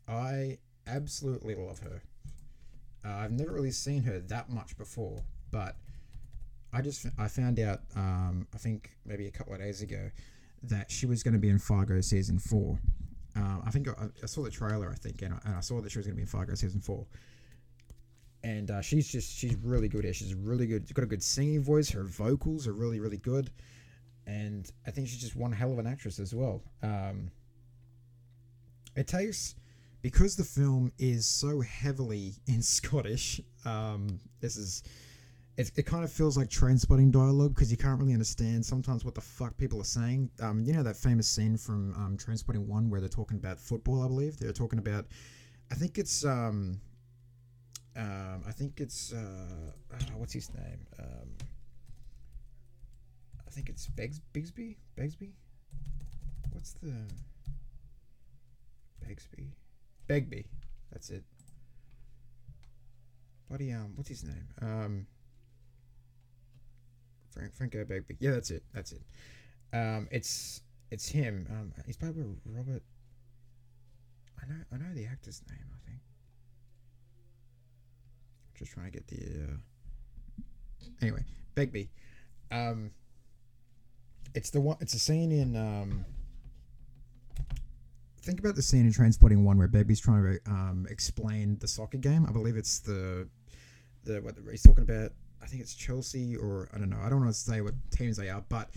I 0.07 0.59
absolutely 0.85 1.55
love 1.55 1.79
her. 1.79 2.01
Uh, 3.03 3.09
I've 3.09 3.31
never 3.31 3.51
really 3.51 3.71
seen 3.71 4.03
her 4.03 4.19
that 4.19 4.49
much 4.49 4.77
before, 4.77 5.23
but 5.51 5.75
I 6.77 6.81
just 6.81 7.07
I 7.17 7.27
found 7.27 7.59
out 7.59 7.79
um, 7.95 8.47
I 8.53 8.57
think 8.59 8.91
maybe 9.03 9.25
a 9.25 9.31
couple 9.31 9.53
of 9.53 9.59
days 9.59 9.81
ago 9.81 10.11
that 10.63 10.91
she 10.91 11.07
was 11.07 11.23
going 11.23 11.33
to 11.33 11.39
be 11.39 11.49
in 11.49 11.57
Fargo 11.57 11.99
season 12.01 12.37
four. 12.37 12.77
Um, 13.35 13.63
I 13.65 13.71
think 13.71 13.87
I, 13.87 14.05
I, 14.21 14.25
saw 14.27 14.43
the 14.43 14.51
trailer, 14.51 14.91
I 14.91 14.95
think, 14.95 15.23
and 15.23 15.33
I, 15.33 15.37
and 15.45 15.55
I 15.55 15.59
saw 15.59 15.81
that 15.81 15.91
she 15.91 15.97
was 15.97 16.05
going 16.05 16.15
to 16.15 16.17
be 16.17 16.23
in 16.23 16.27
Fargo 16.27 16.53
season 16.53 16.79
four. 16.79 17.05
And 18.43 18.69
uh, 18.69 18.81
she's 18.81 19.11
just 19.11 19.35
she's 19.35 19.55
really 19.55 19.87
good 19.87 20.03
here. 20.03 20.13
She's 20.13 20.35
really 20.35 20.67
good. 20.67 20.83
She's 20.83 20.93
got 20.93 21.01
a 21.01 21.07
good 21.07 21.23
singing 21.23 21.63
voice. 21.63 21.89
Her 21.89 22.03
vocals 22.03 22.67
are 22.67 22.73
really 22.73 22.99
really 22.99 23.17
good, 23.17 23.49
and 24.27 24.71
I 24.85 24.91
think 24.91 25.07
she's 25.07 25.19
just 25.19 25.35
one 25.35 25.51
hell 25.51 25.71
of 25.71 25.79
an 25.79 25.87
actress 25.87 26.19
as 26.19 26.35
well. 26.35 26.61
Um, 26.83 27.31
it 28.95 29.07
takes 29.07 29.55
because 30.03 30.35
the 30.35 30.43
film 30.43 30.91
is 30.99 31.25
so 31.25 31.61
heavily 31.61 32.35
in 32.47 32.61
Scottish. 32.61 33.41
Um, 33.65 34.19
this 34.41 34.57
is 34.57 34.83
it, 35.57 35.71
it 35.75 35.83
kind 35.87 36.03
of 36.03 36.11
feels 36.11 36.37
like 36.37 36.49
Trainspotting 36.49 37.11
dialogue 37.11 37.55
because 37.55 37.71
you 37.71 37.77
can't 37.77 37.99
really 37.99 38.13
understand 38.13 38.63
sometimes 38.63 39.03
what 39.03 39.15
the 39.15 39.21
fuck 39.21 39.57
people 39.57 39.81
are 39.81 39.85
saying. 39.85 40.29
Um, 40.39 40.63
you 40.63 40.71
know 40.71 40.83
that 40.83 40.95
famous 40.95 41.27
scene 41.27 41.57
from 41.57 41.93
um, 41.95 42.17
Trainspotting 42.17 42.67
One 42.67 42.91
where 42.91 42.99
they're 42.99 43.09
talking 43.09 43.37
about 43.37 43.59
football, 43.59 44.03
I 44.03 44.07
believe. 44.07 44.37
They're 44.37 44.53
talking 44.53 44.77
about, 44.77 45.05
I 45.71 45.75
think 45.75 45.97
it's, 45.97 46.23
um, 46.23 46.79
um, 47.95 48.43
I 48.47 48.51
think 48.51 48.79
it's, 48.79 49.11
uh, 49.13 49.71
uh, 49.91 49.97
what's 50.15 50.33
his 50.33 50.53
name? 50.53 50.85
Um, 50.99 51.29
I 53.47 53.49
think 53.49 53.69
it's 53.69 53.87
Begs 53.87 54.21
Bigsby 54.33 54.75
Begsby. 54.95 55.31
What's 56.51 56.73
the 56.73 56.93
Begsby? 59.03 59.47
Begbie. 60.07 60.45
That's 60.91 61.09
it. 61.09 61.23
Buddy, 63.49 63.71
um, 63.71 63.93
what's 63.95 64.09
his 64.09 64.23
name? 64.23 64.47
Um. 64.61 65.07
Frank 67.37 67.53
Franco 67.53 67.85
Begbie. 67.85 68.17
Yeah, 68.19 68.31
that's 68.31 68.51
it. 68.51 68.63
That's 68.73 68.91
it. 68.91 69.01
Um, 69.73 70.07
it's 70.11 70.61
it's 70.91 71.07
him. 71.07 71.47
Um, 71.49 71.73
he's 71.85 71.97
played 71.97 72.15
by 72.15 72.23
Robert. 72.45 72.83
I 74.41 74.47
know 74.47 74.61
I 74.73 74.77
know 74.77 74.93
the 74.95 75.05
actor's 75.05 75.41
name. 75.49 75.59
I 75.61 75.89
think. 75.89 75.99
Just 78.57 78.71
trying 78.71 78.91
to 78.91 78.91
get 78.91 79.07
the. 79.07 79.43
Uh... 79.43 80.43
Anyway, 81.01 81.23
Begbie. 81.55 81.89
Um, 82.51 82.91
it's 84.33 84.49
the 84.49 84.61
one. 84.61 84.77
It's 84.79 84.93
a 84.93 84.99
scene 84.99 85.31
in. 85.31 85.55
Um, 85.55 86.05
think 88.21 88.39
about 88.39 88.55
the 88.55 88.61
scene 88.61 88.85
in 88.85 88.91
Trainspotting 88.91 89.43
One 89.43 89.57
where 89.57 89.67
Begbie's 89.67 89.99
trying 89.99 90.23
to 90.23 90.51
um, 90.51 90.87
explain 90.89 91.57
the 91.59 91.67
soccer 91.67 91.97
game. 91.97 92.25
I 92.27 92.31
believe 92.31 92.57
it's 92.57 92.79
the 92.79 93.27
the 94.05 94.21
what 94.21 94.35
he's 94.49 94.63
talking 94.63 94.83
about 94.83 95.11
I 95.41 95.45
think 95.45 95.61
it's 95.61 95.75
Chelsea 95.75 96.35
or 96.35 96.69
I 96.73 96.77
don't 96.77 96.89
know. 96.89 96.99
I 97.01 97.09
don't 97.09 97.19
want 97.19 97.33
to 97.33 97.39
say 97.39 97.61
what 97.61 97.73
teams 97.91 98.17
they 98.17 98.29
are, 98.29 98.43
but 98.49 98.69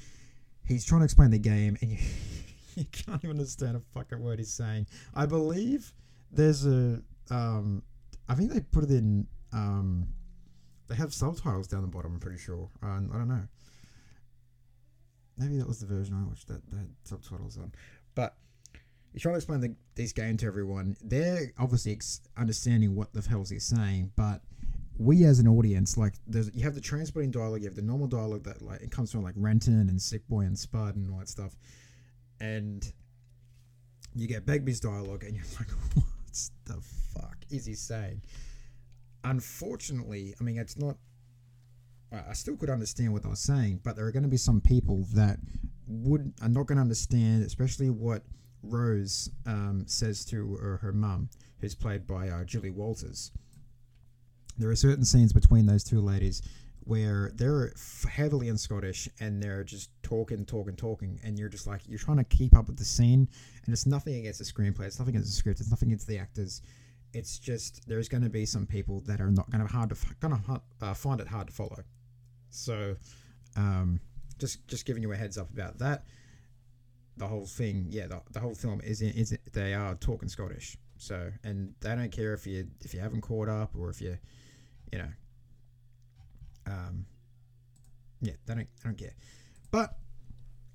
he's 0.67 0.85
trying 0.85 1.01
to 1.01 1.05
explain 1.05 1.31
the 1.31 1.39
game 1.39 1.77
and 1.81 1.93
you, 1.93 1.99
you 2.77 2.85
can't 2.93 3.23
even 3.25 3.39
understand 3.39 3.77
a 3.77 3.81
fucking 3.81 4.23
word 4.23 4.39
he's 4.39 4.53
saying. 4.53 4.87
I 5.15 5.27
believe 5.27 5.93
there's 6.31 6.67
a 6.67 7.03
um 7.31 7.83
I 8.29 8.35
think 8.35 8.53
they 8.53 8.61
put 8.61 8.85
it 8.85 8.91
in 8.91 9.27
um 9.53 10.07
they 10.91 10.97
have 10.97 11.15
subtitles 11.15 11.69
down 11.69 11.83
the 11.83 11.89
bottom, 11.89 12.15
I'm 12.15 12.21
pretty 12.21 12.39
sure. 12.39 12.69
Uh, 12.83 12.87
I 12.87 12.99
don't 12.99 13.29
know. 13.29 13.43
Maybe 15.39 15.57
that 15.59 15.69
was 15.69 15.79
the 15.79 15.87
version 15.87 16.15
I 16.15 16.29
watched 16.29 16.49
that, 16.49 16.69
that 16.73 16.87
subtitles 17.05 17.57
on. 17.57 17.73
But 18.17 18.35
he's 19.13 19.23
trying 19.23 19.35
to 19.35 19.37
explain 19.37 19.61
the, 19.61 19.75
this 19.95 20.13
game 20.13 20.37
to 20.39 20.47
everyone. 20.47 20.97
They're 21.01 21.53
obviously 21.59 21.93
ex- 21.93 22.23
understanding 22.37 22.97
what 22.97 23.13
the 23.13 23.23
hell 23.23 23.45
he's 23.49 23.65
saying, 23.65 24.11
but 24.17 24.43
we 25.01 25.25
as 25.25 25.39
an 25.39 25.49
audience, 25.49 25.97
like 25.97 26.13
there's 26.27 26.55
you 26.55 26.63
have 26.63 26.75
the 26.75 26.81
Trainspotting 26.81 27.31
dialogue, 27.33 27.63
you 27.63 27.69
have 27.69 27.75
the 27.75 27.81
normal 27.83 28.07
dialogue 28.07 28.45
that 28.45 28.61
like 28.61 28.83
it 28.83 28.91
comes 28.91 29.11
from 29.11 29.23
like 29.23 29.35
Renton 29.35 29.89
and 29.89 30.01
Sick 30.01 30.29
Boy 30.29 30.41
and 30.41 30.59
Spud 30.59 30.95
and 30.95 31.11
all 31.11 31.19
that 31.21 31.29
stuff, 31.29 31.57
and 32.39 32.93
you 34.15 34.29
get 34.29 34.45
Begbie's 34.45 34.79
dialogue, 34.79 35.25
and 35.25 35.35
you're 35.35 35.45
like, 35.59 35.71
what 35.95 36.05
the 36.67 36.83
fuck 37.15 37.39
is 37.51 37.65
he 37.65 37.75
saying? 37.75 38.21
Unfortunately, 39.25 40.35
I 40.39 40.45
mean, 40.45 40.59
it's 40.59 40.77
not. 40.77 40.97
I 42.13 42.35
still 42.35 42.57
could 42.57 42.71
understand 42.71 43.13
what 43.13 43.23
they 43.23 43.29
were 43.29 43.37
saying, 43.37 43.81
but 43.85 43.97
there 43.97 44.05
are 44.05 44.13
going 44.13 44.25
to 44.25 44.29
be 44.29 44.37
some 44.37 44.61
people 44.61 45.07
that 45.15 45.39
would 45.87 46.35
are 46.43 46.49
not 46.49 46.67
going 46.67 46.77
to 46.77 46.83
understand, 46.83 47.43
especially 47.45 47.89
what 47.89 48.23
Rose 48.63 49.31
um, 49.47 49.85
says 49.87 50.27
to 50.27 50.57
her, 50.57 50.77
her 50.79 50.93
mum, 50.93 51.31
who's 51.61 51.75
played 51.75 52.07
by 52.07 52.29
uh, 52.29 52.45
Julie 52.45 52.71
Walters 52.71 53.31
there 54.59 54.71
are 54.71 54.77
certain 54.77 55.05
scenes 55.05 55.33
between 55.33 55.67
those 55.67 55.85
two 55.85 56.01
ladies 56.01 56.43
where 56.85 57.31
they're 57.35 57.73
heavily 58.11 58.49
in 58.49 58.57
Scottish 58.59 59.09
and 59.21 59.43
they're 59.43 59.63
just 59.63 59.91
talking, 60.03 60.45
talking, 60.45 60.75
talking, 60.75 61.21
and 61.23 61.39
you're 61.39 61.49
just 61.49 61.67
like 61.67 61.83
you're 61.87 61.99
trying 61.99 62.17
to 62.17 62.25
keep 62.25 62.57
up 62.57 62.67
with 62.67 62.77
the 62.77 62.85
scene, 62.85 63.29
and 63.65 63.73
it's 63.73 63.87
nothing 63.87 64.17
against 64.17 64.39
the 64.39 64.45
screenplay, 64.45 64.87
it's 64.87 64.99
nothing 64.99 65.15
against 65.15 65.31
the 65.31 65.37
script, 65.37 65.61
it's 65.61 65.71
nothing 65.71 65.89
against 65.91 66.07
the 66.07 66.19
actors. 66.19 66.63
It's 67.13 67.39
just 67.39 67.87
there's 67.89 68.09
going 68.09 68.23
to 68.23 68.31
be 68.31 68.47
some 68.47 68.67
people 68.67 69.01
that 69.07 69.21
are 69.21 69.31
not 69.31 69.51
going 69.51 69.67
to 69.67 69.73
hard 69.73 69.91
to 69.91 69.97
going 70.21 70.41
to 70.43 70.61
uh, 70.81 70.95
find 70.95 71.21
it 71.21 71.27
hard 71.27 71.49
to 71.49 71.53
follow. 71.53 71.83
So, 72.51 72.97
um, 73.57 74.01
just 74.39 74.67
just 74.69 74.87
giving 74.87 75.03
you 75.03 75.13
a 75.13 75.17
heads 75.17 75.39
up 75.39 75.51
about 75.53 75.79
that. 75.79 76.05
The 77.17 77.27
whole 77.27 77.47
thing, 77.47 77.87
yeah, 77.91 78.07
the, 78.07 78.23
the 78.33 78.41
whole 78.41 78.55
film 78.55 78.81
is 78.83 79.03
in, 79.03 79.11
is 79.11 79.37
they 79.53 79.75
are 79.75 79.95
talking 79.97 80.29
Scottish. 80.29 80.77
So, 80.97 81.31
and 81.45 81.75
they 81.81 81.95
don't 81.95 82.13
care 82.13 82.35
if 82.35 82.47
you 82.47 82.67
if 82.81 82.95
you 82.95 83.01
haven't 83.01 83.23
caught 83.23 83.49
up 83.49 83.75
or 83.77 83.91
if 83.91 84.01
you, 84.01 84.19
you 84.93 84.99
know, 84.99 85.09
um, 86.67 87.07
yeah, 88.21 88.33
they 88.47 88.55
don't, 88.55 88.69
they 88.83 88.85
don't 88.85 88.99
care. 88.99 89.15
But 89.71 89.95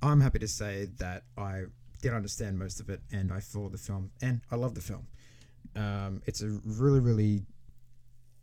I'm 0.01 0.21
happy 0.21 0.39
to 0.39 0.47
say 0.47 0.87
that 0.97 1.23
I 1.37 1.63
did 2.01 2.13
understand 2.13 2.57
most 2.57 2.79
of 2.79 2.89
it 2.89 3.01
and 3.11 3.31
I 3.31 3.39
saw 3.39 3.69
the 3.69 3.77
film 3.77 4.11
and 4.21 4.41
I 4.51 4.55
love 4.55 4.75
the 4.75 4.81
film. 4.81 5.07
Um, 5.75 6.21
it's 6.25 6.41
a 6.41 6.59
really, 6.63 6.99
really, 6.99 7.41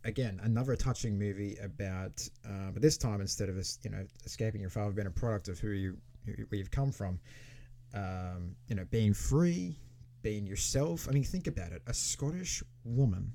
again, 0.03 0.39
another 0.43 0.75
touching 0.75 1.17
movie 1.17 1.57
about, 1.63 2.27
uh, 2.45 2.71
but 2.71 2.81
this 2.81 2.97
time 2.97 3.21
instead 3.21 3.49
of 3.49 3.55
you 3.83 3.89
know 3.89 4.05
escaping 4.25 4.61
your 4.61 4.69
father, 4.69 4.91
being 4.91 5.07
a 5.07 5.11
product 5.11 5.47
of 5.47 5.59
who 5.59 5.69
you 5.69 5.97
where 6.25 6.57
you've 6.57 6.71
come 6.71 6.91
from, 6.91 7.19
um, 7.93 8.55
you 8.67 8.75
know, 8.75 8.85
being 8.91 9.13
free, 9.13 9.77
being 10.21 10.45
yourself. 10.45 11.07
I 11.09 11.11
mean, 11.11 11.23
think 11.23 11.47
about 11.47 11.71
it. 11.71 11.81
A 11.87 11.93
Scottish 11.93 12.63
woman 12.83 13.33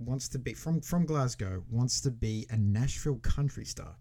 wants 0.00 0.28
to 0.28 0.38
be 0.38 0.54
from 0.54 0.80
from 0.80 1.04
Glasgow 1.04 1.62
wants 1.70 2.00
to 2.02 2.10
be 2.10 2.46
a 2.50 2.56
Nashville 2.56 3.18
country 3.18 3.64
star. 3.64 3.96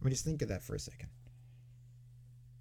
I 0.00 0.04
mean, 0.04 0.10
just 0.10 0.24
think 0.24 0.42
of 0.42 0.48
that 0.48 0.62
for 0.62 0.74
a 0.74 0.78
second. 0.78 1.08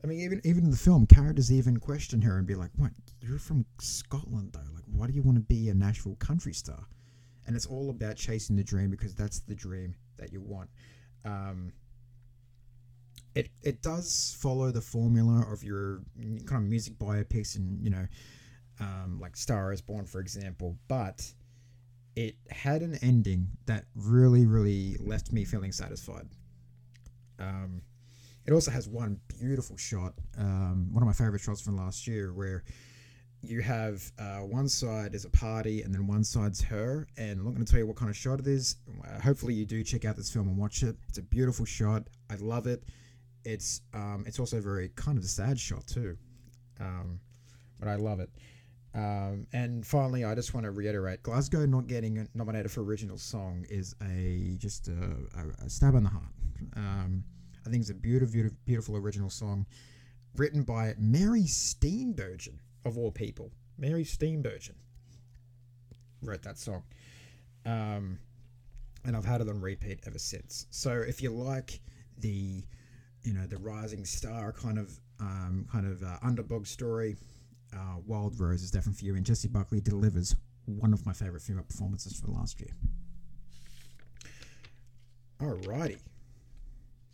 I 0.04 0.08
mean, 0.08 0.20
even 0.22 0.42
even 0.44 0.64
in 0.64 0.72
the 0.72 0.78
film, 0.78 1.06
characters 1.06 1.52
even 1.52 1.78
question 1.78 2.22
her 2.22 2.38
and 2.38 2.48
be 2.48 2.56
like, 2.56 2.72
"What? 2.78 2.92
You're 3.22 3.40
from 3.40 3.66
Scotland, 3.80 4.54
though. 4.54 4.74
Like, 4.74 4.86
why 4.86 5.08
do 5.08 5.14
you 5.14 5.22
want 5.22 5.38
to 5.38 5.44
be 5.44 5.70
a 5.70 5.74
Nashville 5.74 6.16
country 6.16 6.54
star?" 6.54 6.88
And 7.46 7.56
it's 7.56 7.66
all 7.66 7.90
about 7.90 8.16
chasing 8.16 8.56
the 8.56 8.64
dream 8.64 8.92
because 8.92 9.14
that's 9.14 9.40
the 9.40 9.56
dream 9.56 9.96
that 10.18 10.32
you 10.32 10.40
want. 10.40 10.70
Um, 11.26 11.74
it 13.36 13.50
it 13.62 13.82
does 13.82 14.38
follow 14.40 14.72
the 14.72 14.82
formula 14.82 15.46
of 15.52 15.64
your 15.64 16.02
kind 16.46 16.64
of 16.64 16.70
music 16.70 16.98
biopics 16.98 17.58
and 17.58 17.84
you 17.84 17.90
know, 17.90 18.08
um, 18.80 19.20
like 19.20 19.36
Star 19.36 19.74
is 19.74 19.82
Born, 19.82 20.06
for 20.06 20.22
example, 20.22 20.78
but 20.88 21.34
it 22.20 22.36
had 22.50 22.82
an 22.82 23.00
ending 23.02 23.48
that 23.66 23.86
really, 23.96 24.46
really 24.46 24.98
left 25.00 25.32
me 25.32 25.46
feeling 25.46 25.72
satisfied. 25.72 26.28
Um, 27.40 27.82
it 28.46 28.52
also 28.52 28.72
has 28.72 28.90
one 28.90 29.22
beautiful 29.40 29.78
shot, 29.78 30.16
um, 30.38 30.90
one 30.92 31.02
of 31.02 31.08
my 31.08 31.14
favorite 31.14 31.40
shots 31.40 31.62
from 31.62 31.78
last 31.78 32.08
year, 32.08 32.34
where 32.34 32.66
you 33.42 33.62
have 33.62 34.12
uh, 34.20 34.40
one 34.40 34.68
side 34.68 35.16
is 35.16 35.24
a 35.24 35.30
party 35.30 35.82
and 35.82 35.96
then 35.96 36.08
one 36.08 36.26
side's 36.26 36.62
her. 36.62 37.08
And 37.18 37.40
I'm 37.40 37.46
not 37.46 37.54
going 37.54 37.64
to 37.64 37.72
tell 37.72 37.80
you 37.80 37.88
what 37.88 37.96
kind 37.96 38.10
of 38.10 38.18
shot 38.18 38.42
it 38.42 38.48
is. 38.48 38.76
Uh, 39.02 39.22
hopefully, 39.22 39.54
you 39.54 39.66
do 39.66 39.82
check 39.82 40.04
out 40.04 40.18
this 40.18 40.30
film 40.30 40.50
and 40.50 40.58
watch 40.58 40.84
it. 40.84 40.98
It's 41.08 41.20
a 41.20 41.24
beautiful 41.24 41.64
shot. 41.64 42.04
I 42.30 42.36
love 42.36 42.68
it. 42.68 42.84
It's 43.46 43.80
um, 43.94 44.26
it's 44.28 44.40
also 44.40 44.58
a 44.58 44.62
very 44.62 44.90
kind 44.98 45.18
of 45.18 45.24
a 45.24 45.28
sad 45.28 45.58
shot 45.58 45.88
too, 45.88 46.18
um, 46.82 47.22
but 47.80 47.88
I 47.88 47.96
love 47.96 48.20
it. 48.20 48.30
Um, 48.96 49.46
and 49.54 49.86
finally, 49.86 50.24
I 50.24 50.34
just 50.34 50.54
want 50.54 50.66
to 50.66 50.72
reiterate: 50.72 51.22
Glasgow 51.22 51.66
not 51.66 51.88
getting 51.88 52.28
nominated 52.34 52.72
for 52.72 52.84
original 52.84 53.18
song 53.18 53.66
is 53.70 53.96
a 54.02 54.56
just 54.58 54.88
a, 54.88 55.64
a 55.64 55.70
stab 55.70 55.96
in 55.96 56.04
the 56.04 56.10
heart. 56.10 56.34
Um, 56.76 57.24
I 57.66 57.70
think 57.70 57.82
it's 57.82 57.92
a 57.92 57.94
beautiful, 57.94 58.34
beautiful, 58.34 58.58
beautiful 58.66 58.98
original 58.98 59.30
song 59.30 59.66
written 60.36 60.64
by 60.64 60.96
Mary 60.98 61.44
Steenburgen 61.44 62.58
of 62.86 62.98
all 62.98 63.12
people. 63.12 63.52
Mary 63.78 64.04
Steenburgen 64.04 64.76
wrote 66.22 66.42
that 66.42 66.58
song, 66.58 66.84
um, 67.66 68.18
and 69.06 69.16
I've 69.16 69.26
had 69.26 69.42
it 69.42 69.50
on 69.50 69.62
repeat 69.62 70.00
ever 70.08 70.20
since. 70.20 70.66
So 70.72 70.92
if 70.92 71.22
you 71.22 71.30
like 71.32 71.80
the, 72.18 72.64
you 73.22 73.34
know, 73.34 73.46
the 73.46 73.58
rising 73.58 74.04
star 74.04 74.52
kind 74.52 74.80
of 74.80 75.00
um, 75.20 75.68
kind 75.72 75.86
of 75.86 76.02
uh, 76.02 76.18
underdog 76.24 76.66
story 76.66 77.18
uh, 77.74 77.98
Wild 78.06 78.40
Rose 78.40 78.64
is 78.64 78.72
definitely 78.72 79.00
for 79.00 79.06
you, 79.06 79.16
and 79.16 79.26
Jessie 79.26 79.48
Buckley 79.48 79.82
delivers 79.82 80.36
one 80.66 80.94
of 80.94 81.06
my 81.06 81.14
favorite 81.14 81.42
female 81.42 81.64
performances 81.64 82.20
from 82.20 82.36
last 82.36 82.60
year. 82.60 82.72
Alrighty. 85.42 86.00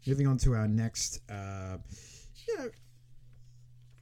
Moving 0.07 0.27
on 0.27 0.37
to 0.39 0.53
our 0.53 0.67
next, 0.67 1.21
uh, 1.29 1.77
you 2.47 2.57
know, 2.57 2.69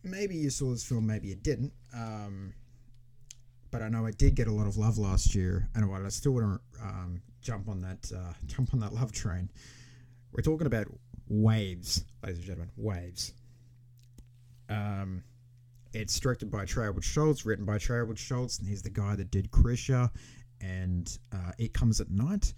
maybe 0.04 0.36
you 0.36 0.50
saw 0.50 0.72
this 0.72 0.84
film, 0.84 1.08
maybe 1.08 1.30
you 1.30 1.36
didn't. 1.36 1.74
Um, 1.96 2.54
but 3.72 3.82
I 3.82 3.90
know 3.90 4.06
it 4.06 4.18
did 4.18 4.36
get 4.36 4.48
a 4.48 4.52
lot 4.52 4.68
of 4.68 4.78
love 4.78 4.98
last 4.98 5.34
year, 5.34 5.68
and 5.76 5.86
I 5.86 6.10
still 6.10 6.34
want 6.34 6.62
to 6.76 6.84
um, 6.84 7.22
jump 7.42 7.68
on 7.68 7.82
that, 7.82 8.12
uh, 8.16 8.34
jump 8.46 8.74
on 8.74 8.80
that 8.82 8.94
love 8.94 9.12
train. 9.12 9.50
We're 10.32 10.44
talking 10.44 10.68
about 10.68 10.88
waves, 11.28 12.04
ladies 12.24 12.38
and 12.40 12.46
gentlemen, 12.46 12.72
waves. 12.78 13.34
Um, 14.70 15.24
it's 15.94 16.20
directed 16.20 16.50
by 16.50 16.66
Trey 16.66 16.88
Edward 16.88 17.04
Shults, 17.04 17.46
written 17.46 17.66
by 17.66 17.78
Trey 17.78 18.02
Edward 18.02 18.18
Shults, 18.18 18.60
and 18.60 18.68
he's 18.68 18.82
the 18.82 18.90
guy 18.90 19.16
that 19.16 19.32
did 19.32 19.52
Krisha 19.52 20.10
and 20.60 21.18
uh, 21.32 21.52
It 21.58 21.74
Comes 21.74 22.02
at 22.02 22.10
Night. 22.10 22.54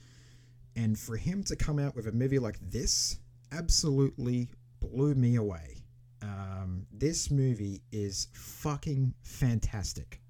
And 0.76 0.98
for 0.98 1.18
him 1.18 1.44
to 1.44 1.56
come 1.56 1.80
out 1.80 1.96
with 1.96 2.08
a 2.08 2.12
movie 2.12 2.40
like 2.40 2.60
this 2.60 3.20
absolutely 3.52 4.50
blew 4.82 5.16
me 5.16 5.36
away. 5.36 5.84
Um, 6.22 6.86
this 6.92 7.30
movie 7.30 7.82
is 7.92 8.28
fucking 8.34 9.14
fantastic. 9.24 10.22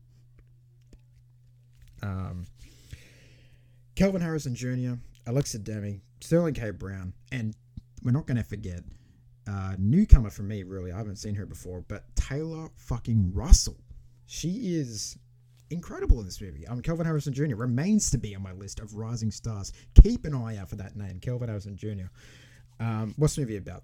Um, 2.04 2.46
Kelvin 3.96 4.22
Harrison 4.22 4.56
Jr., 4.56 4.94
Alexa 5.28 5.60
Demie, 5.60 6.02
Sterling 6.22 6.54
K. 6.54 6.72
Brown, 6.72 7.14
and 7.32 7.56
we're 8.04 8.12
not 8.12 8.28
going 8.28 8.38
to 8.38 8.44
forget 8.44 8.82
uh, 9.48 9.76
newcomer 9.78 10.30
for 10.30 10.44
me, 10.44 10.64
really. 10.64 10.92
I 10.92 10.98
haven't 10.98 11.18
seen 11.18 11.36
her 11.36 11.46
before, 11.46 11.84
but 11.88 12.15
Taylor 12.30 12.70
fucking 12.78 13.32
Russell. 13.34 13.78
She 14.26 14.76
is 14.76 15.18
incredible 15.70 16.20
in 16.20 16.26
this 16.26 16.42
movie. 16.42 16.66
Um, 16.68 16.82
Kelvin 16.82 17.06
Harrison 17.06 17.34
Jr. 17.34 17.56
remains 17.56 18.10
to 18.12 18.18
be 18.18 18.36
on 18.36 18.42
my 18.42 18.54
list 18.54 18.80
of 18.80 18.96
rising 18.96 19.32
stars. 19.32 19.74
Keep 20.02 20.26
an 20.26 20.34
eye 20.34 20.58
out 20.58 20.70
for 20.70 20.76
that 20.78 20.96
name, 20.96 21.20
Kelvin 21.20 21.50
Harrison 21.50 21.78
Jr. 21.78 22.08
Um, 22.80 23.14
what's 23.18 23.36
the 23.36 23.42
movie 23.42 23.58
about? 23.58 23.84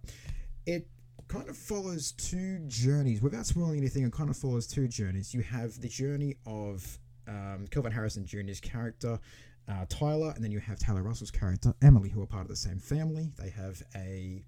It 0.66 0.88
kind 1.28 1.48
of 1.50 1.58
follows 1.58 2.14
two 2.14 2.60
journeys. 2.68 3.22
Without 3.22 3.46
spoiling 3.46 3.78
anything, 3.78 4.04
it 4.04 4.12
kind 4.12 4.30
of 4.30 4.38
follows 4.38 4.68
two 4.68 4.88
journeys. 4.88 5.34
You 5.34 5.42
have 5.42 5.80
the 5.80 5.88
journey 5.88 6.36
of 6.46 7.00
um, 7.28 7.68
Kelvin 7.70 7.92
Harrison 7.92 8.26
Jr.'s 8.26 8.60
character, 8.60 9.20
uh, 9.68 9.86
Tyler, 9.88 10.34
and 10.36 10.44
then 10.44 10.52
you 10.52 10.60
have 10.60 10.80
Taylor 10.80 11.04
Russell's 11.04 11.32
character, 11.32 11.74
Emily, 11.82 12.10
who 12.10 12.22
are 12.22 12.28
part 12.28 12.44
of 12.44 12.50
the 12.50 12.56
same 12.56 12.80
family. 12.80 13.32
They 13.38 13.50
have 13.50 13.82
a 13.96 14.44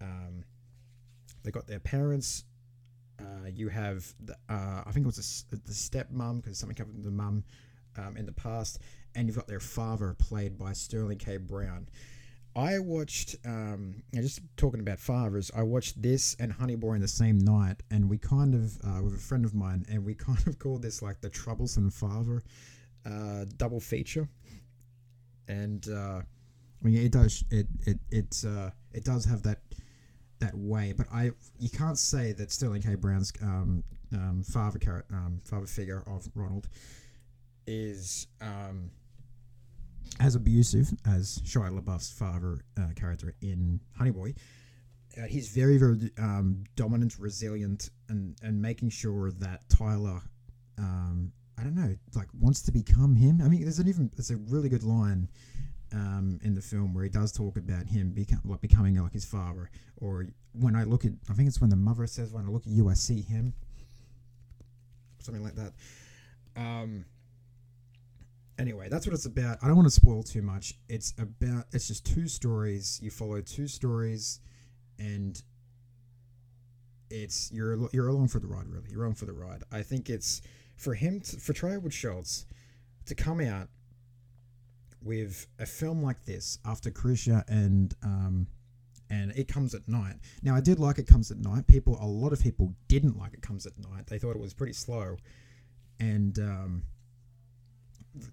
um, 0.00 0.44
they 1.44 1.50
got 1.50 1.66
their 1.66 1.80
parents. 1.80 2.44
Uh, 3.20 3.48
you 3.54 3.68
have, 3.68 4.12
the, 4.24 4.34
uh, 4.48 4.82
I 4.84 4.90
think 4.92 5.04
it 5.04 5.06
was 5.06 5.46
a, 5.50 5.56
the 5.56 5.72
stepmom 5.72 6.42
because 6.42 6.58
something 6.58 6.76
happened 6.76 6.96
to 6.96 7.02
the 7.02 7.14
mum 7.14 7.44
um, 7.96 8.16
in 8.16 8.26
the 8.26 8.32
past, 8.32 8.80
and 9.14 9.26
you've 9.26 9.36
got 9.36 9.46
their 9.46 9.60
father 9.60 10.14
played 10.18 10.58
by 10.58 10.72
Sterling 10.72 11.18
K. 11.18 11.36
Brown. 11.36 11.88
I 12.56 12.78
watched, 12.78 13.36
um, 13.44 14.02
just 14.14 14.40
talking 14.56 14.80
about 14.80 15.00
fathers, 15.00 15.50
I 15.56 15.62
watched 15.62 16.00
this 16.00 16.36
and 16.38 16.52
Honey 16.52 16.76
Boy 16.76 16.94
in 16.94 17.00
the 17.00 17.08
same 17.08 17.38
night, 17.38 17.82
and 17.90 18.08
we 18.08 18.16
kind 18.16 18.54
of, 18.54 18.78
uh, 18.84 19.02
with 19.02 19.14
a 19.14 19.18
friend 19.18 19.44
of 19.44 19.54
mine, 19.54 19.84
and 19.88 20.04
we 20.04 20.14
kind 20.14 20.46
of 20.46 20.58
called 20.58 20.82
this 20.82 21.02
like 21.02 21.20
the 21.20 21.30
Troublesome 21.30 21.90
Father 21.90 22.42
uh, 23.04 23.44
double 23.56 23.80
feature. 23.80 24.28
And 25.48 25.86
uh, 25.88 26.20
I 26.20 26.24
mean, 26.82 26.96
it 26.96 27.12
does, 27.12 27.44
it, 27.50 27.66
it, 27.86 27.98
it, 28.10 28.44
uh, 28.46 28.70
it 28.92 29.04
does 29.04 29.24
have 29.24 29.42
that 29.42 29.58
that 30.44 30.56
way. 30.56 30.92
But 30.96 31.06
I, 31.12 31.30
you 31.58 31.70
can't 31.70 31.98
say 31.98 32.32
that 32.32 32.50
Sterling 32.52 32.82
K. 32.82 32.94
Brown's 32.94 33.32
um, 33.42 33.82
um, 34.12 34.42
father 34.42 35.04
um, 35.10 35.40
father 35.44 35.66
figure 35.66 36.02
of 36.06 36.28
Ronald 36.34 36.68
is 37.66 38.26
um, 38.40 38.90
as 40.20 40.34
abusive 40.34 40.92
as 41.06 41.40
Shia 41.44 41.78
LaBeouf's 41.78 42.10
father 42.12 42.58
uh, 42.78 42.88
character 42.94 43.34
in 43.40 43.80
Honey 43.96 44.10
Boy. 44.10 44.34
Uh, 45.16 45.26
he's 45.26 45.48
very, 45.48 45.78
very 45.78 46.10
um, 46.18 46.64
dominant, 46.76 47.16
resilient, 47.18 47.90
and 48.08 48.36
and 48.42 48.60
making 48.60 48.90
sure 48.90 49.30
that 49.32 49.68
Tyler, 49.68 50.20
um, 50.78 51.32
I 51.58 51.62
don't 51.62 51.74
know, 51.74 51.94
like 52.14 52.28
wants 52.38 52.62
to 52.62 52.72
become 52.72 53.14
him. 53.14 53.40
I 53.42 53.48
mean, 53.48 53.62
there's 53.62 53.78
an 53.78 53.88
even 53.88 54.10
there's 54.16 54.30
a 54.30 54.36
really 54.36 54.68
good 54.68 54.82
line 54.82 55.28
um, 55.94 56.40
in 56.42 56.54
the 56.54 56.60
film 56.60 56.92
where 56.92 57.04
he 57.04 57.10
does 57.10 57.30
talk 57.30 57.56
about 57.56 57.86
him 57.86 58.10
become, 58.10 58.40
like 58.44 58.60
becoming 58.60 59.00
like 59.00 59.12
his 59.12 59.24
father, 59.24 59.70
or 59.96 60.26
when 60.52 60.74
I 60.74 60.82
look 60.82 61.04
at, 61.04 61.12
I 61.30 61.34
think 61.34 61.48
it's 61.48 61.60
when 61.60 61.70
the 61.70 61.76
mother 61.76 62.06
says, 62.06 62.32
"When 62.32 62.44
I 62.44 62.48
look 62.48 62.66
at 62.66 62.72
you, 62.72 62.88
I 62.88 62.94
see 62.94 63.22
him," 63.22 63.54
something 65.20 65.42
like 65.42 65.54
that. 65.54 65.72
Um, 66.56 67.04
anyway, 68.58 68.88
that's 68.90 69.06
what 69.06 69.14
it's 69.14 69.26
about. 69.26 69.58
I 69.62 69.68
don't 69.68 69.76
want 69.76 69.86
to 69.86 69.94
spoil 69.94 70.24
too 70.24 70.42
much. 70.42 70.74
It's 70.88 71.14
about 71.16 71.66
it's 71.72 71.86
just 71.86 72.04
two 72.04 72.26
stories. 72.26 72.98
You 73.00 73.10
follow 73.10 73.40
two 73.40 73.68
stories, 73.68 74.40
and 74.98 75.40
it's 77.08 77.52
you're 77.52 77.88
you're 77.92 78.08
along 78.08 78.28
for 78.28 78.40
the 78.40 78.48
ride. 78.48 78.66
Really, 78.66 78.90
you're 78.90 79.04
along 79.04 79.14
for 79.14 79.26
the 79.26 79.32
ride. 79.32 79.62
I 79.70 79.82
think 79.82 80.10
it's 80.10 80.42
for 80.76 80.94
him 80.94 81.20
to, 81.20 81.36
for 81.36 81.52
Trey 81.52 81.74
Edward 81.74 81.92
Shults 81.92 82.46
to 83.06 83.14
come 83.14 83.40
out 83.40 83.68
with 85.04 85.46
a 85.58 85.66
film 85.66 86.02
like 86.02 86.24
this 86.24 86.58
after 86.64 86.90
Krisha 86.90 87.44
and 87.48 87.94
um, 88.02 88.46
and 89.10 89.32
It 89.32 89.48
Comes 89.48 89.74
at 89.74 89.86
Night. 89.86 90.16
Now 90.42 90.54
I 90.54 90.60
did 90.60 90.78
like 90.78 90.98
It 90.98 91.06
Comes 91.06 91.30
at 91.30 91.38
Night. 91.38 91.66
People, 91.66 91.98
a 92.00 92.06
lot 92.06 92.32
of 92.32 92.40
people 92.40 92.74
didn't 92.88 93.18
like 93.18 93.34
It 93.34 93.42
Comes 93.42 93.66
at 93.66 93.78
Night. 93.78 94.06
They 94.06 94.18
thought 94.18 94.30
it 94.30 94.40
was 94.40 94.54
pretty 94.54 94.72
slow, 94.72 95.16
and 96.00 96.38
um, 96.38 96.82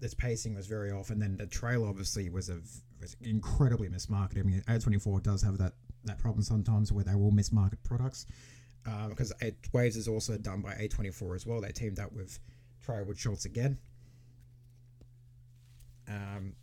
its 0.00 0.14
pacing 0.14 0.54
was 0.54 0.66
very 0.66 0.90
off. 0.90 1.10
And 1.10 1.20
then 1.20 1.36
the 1.36 1.46
trailer 1.46 1.88
obviously 1.88 2.30
was 2.30 2.48
a 2.48 2.60
was 3.00 3.16
incredibly 3.20 3.88
mismarketed. 3.88 4.40
I 4.40 4.42
mean, 4.42 4.62
A24 4.68 5.22
does 5.22 5.42
have 5.42 5.58
that 5.58 5.74
that 6.04 6.18
problem 6.18 6.42
sometimes 6.42 6.90
where 6.90 7.04
they 7.04 7.14
will 7.14 7.32
mismarket 7.32 7.82
products. 7.84 8.26
Because 9.08 9.32
uh, 9.40 9.50
Waves 9.72 9.96
is 9.96 10.08
also 10.08 10.36
done 10.36 10.60
by 10.60 10.72
A24 10.74 11.36
as 11.36 11.46
well. 11.46 11.60
They 11.60 11.70
teamed 11.70 12.00
up 12.00 12.12
with 12.12 12.40
Trey 12.84 12.98
Edward 12.98 13.16
Shults 13.16 13.44
again. 13.44 13.78
Um, 16.08 16.54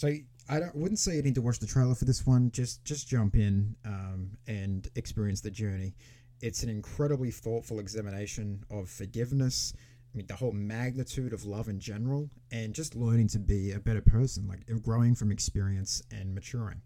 so 0.00 0.08
I 0.48 0.60
wouldn't 0.72 0.98
say 0.98 1.16
you 1.16 1.22
need 1.22 1.34
to 1.34 1.42
watch 1.42 1.58
the 1.58 1.66
trailer 1.66 1.94
for 1.94 2.06
this 2.06 2.26
one. 2.26 2.50
Just 2.52 2.82
just 2.86 3.06
jump 3.06 3.36
in 3.36 3.76
um, 3.84 4.30
and 4.46 4.88
experience 4.96 5.42
the 5.42 5.50
journey. 5.50 5.94
It's 6.40 6.62
an 6.62 6.70
incredibly 6.70 7.30
thoughtful 7.30 7.80
examination 7.80 8.64
of 8.70 8.88
forgiveness. 8.88 9.74
I 9.76 10.16
mean, 10.16 10.26
the 10.26 10.36
whole 10.36 10.52
magnitude 10.52 11.34
of 11.34 11.44
love 11.44 11.68
in 11.68 11.78
general, 11.78 12.30
and 12.50 12.74
just 12.74 12.96
learning 12.96 13.28
to 13.28 13.38
be 13.38 13.72
a 13.72 13.78
better 13.78 14.00
person, 14.00 14.48
like 14.48 14.64
growing 14.82 15.14
from 15.14 15.30
experience 15.30 16.02
and 16.10 16.34
maturing. 16.34 16.80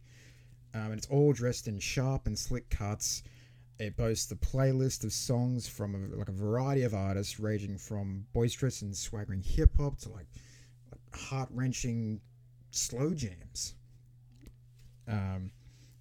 Um, 0.75 0.87
and 0.87 0.95
it's 0.95 1.07
all 1.07 1.33
dressed 1.33 1.69
in 1.69 1.79
sharp 1.79 2.27
and 2.27 2.37
slick 2.37 2.69
cuts. 2.69 3.23
It 3.79 3.97
boasts 3.97 4.33
a 4.33 4.37
playlist 4.37 5.05
of 5.05 5.13
songs 5.13 5.69
from 5.69 5.95
a, 5.95 6.17
like 6.17 6.29
a 6.29 6.33
variety 6.33 6.83
of 6.83 6.95
artists, 6.95 7.39
ranging 7.39 7.79
from 7.79 8.27
boisterous 8.33 8.83
and 8.83 8.97
swaggering 8.97 9.45
hip 9.45 9.71
hop 9.79 9.99
to 9.99 10.09
like 10.09 10.27
heart 11.15 11.49
wrenching 11.53 12.21
slow 12.75 13.15
jams. 13.15 13.75
Um, 15.07 15.51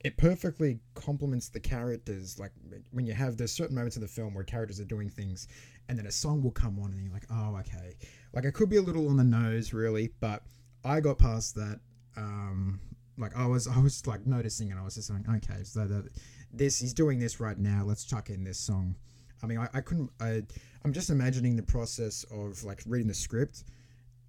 it 0.03 0.17
perfectly 0.17 0.79
complements 0.95 1.49
the 1.49 1.59
characters. 1.59 2.39
Like 2.39 2.51
when 2.91 3.05
you 3.05 3.13
have 3.13 3.37
there's 3.37 3.51
certain 3.51 3.75
moments 3.75 3.95
in 3.95 4.01
the 4.01 4.07
film 4.07 4.33
where 4.33 4.43
characters 4.43 4.79
are 4.79 4.85
doing 4.85 5.09
things, 5.09 5.47
and 5.87 5.97
then 5.97 6.05
a 6.05 6.11
song 6.11 6.41
will 6.41 6.51
come 6.51 6.79
on, 6.79 6.91
and 6.91 7.03
you're 7.03 7.13
like, 7.13 7.27
oh, 7.31 7.55
okay. 7.59 7.95
Like 8.33 8.45
it 8.45 8.53
could 8.53 8.69
be 8.69 8.77
a 8.77 8.81
little 8.81 9.07
on 9.09 9.17
the 9.17 9.23
nose, 9.23 9.73
really, 9.73 10.11
but 10.19 10.43
I 10.83 10.99
got 10.99 11.19
past 11.19 11.55
that. 11.55 11.79
Um, 12.17 12.79
like 13.17 13.35
I 13.37 13.45
was, 13.45 13.67
I 13.67 13.79
was 13.79 14.05
like 14.07 14.25
noticing, 14.25 14.71
and 14.71 14.79
I 14.79 14.83
was 14.83 14.95
just 14.95 15.07
saying, 15.07 15.25
okay, 15.29 15.63
so 15.63 15.85
that, 15.85 16.09
this 16.51 16.79
he's 16.79 16.93
doing 16.93 17.19
this 17.19 17.39
right 17.39 17.57
now. 17.57 17.83
Let's 17.85 18.03
chuck 18.03 18.29
in 18.29 18.43
this 18.43 18.59
song. 18.59 18.95
I 19.41 19.45
mean, 19.45 19.57
I, 19.57 19.67
I 19.73 19.81
couldn't. 19.81 20.11
I, 20.19 20.43
I'm 20.83 20.93
just 20.93 21.09
imagining 21.09 21.55
the 21.55 21.63
process 21.63 22.25
of 22.31 22.63
like 22.63 22.81
reading 22.85 23.07
the 23.07 23.13
script 23.13 23.63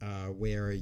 uh, 0.03 0.27
where 0.27 0.75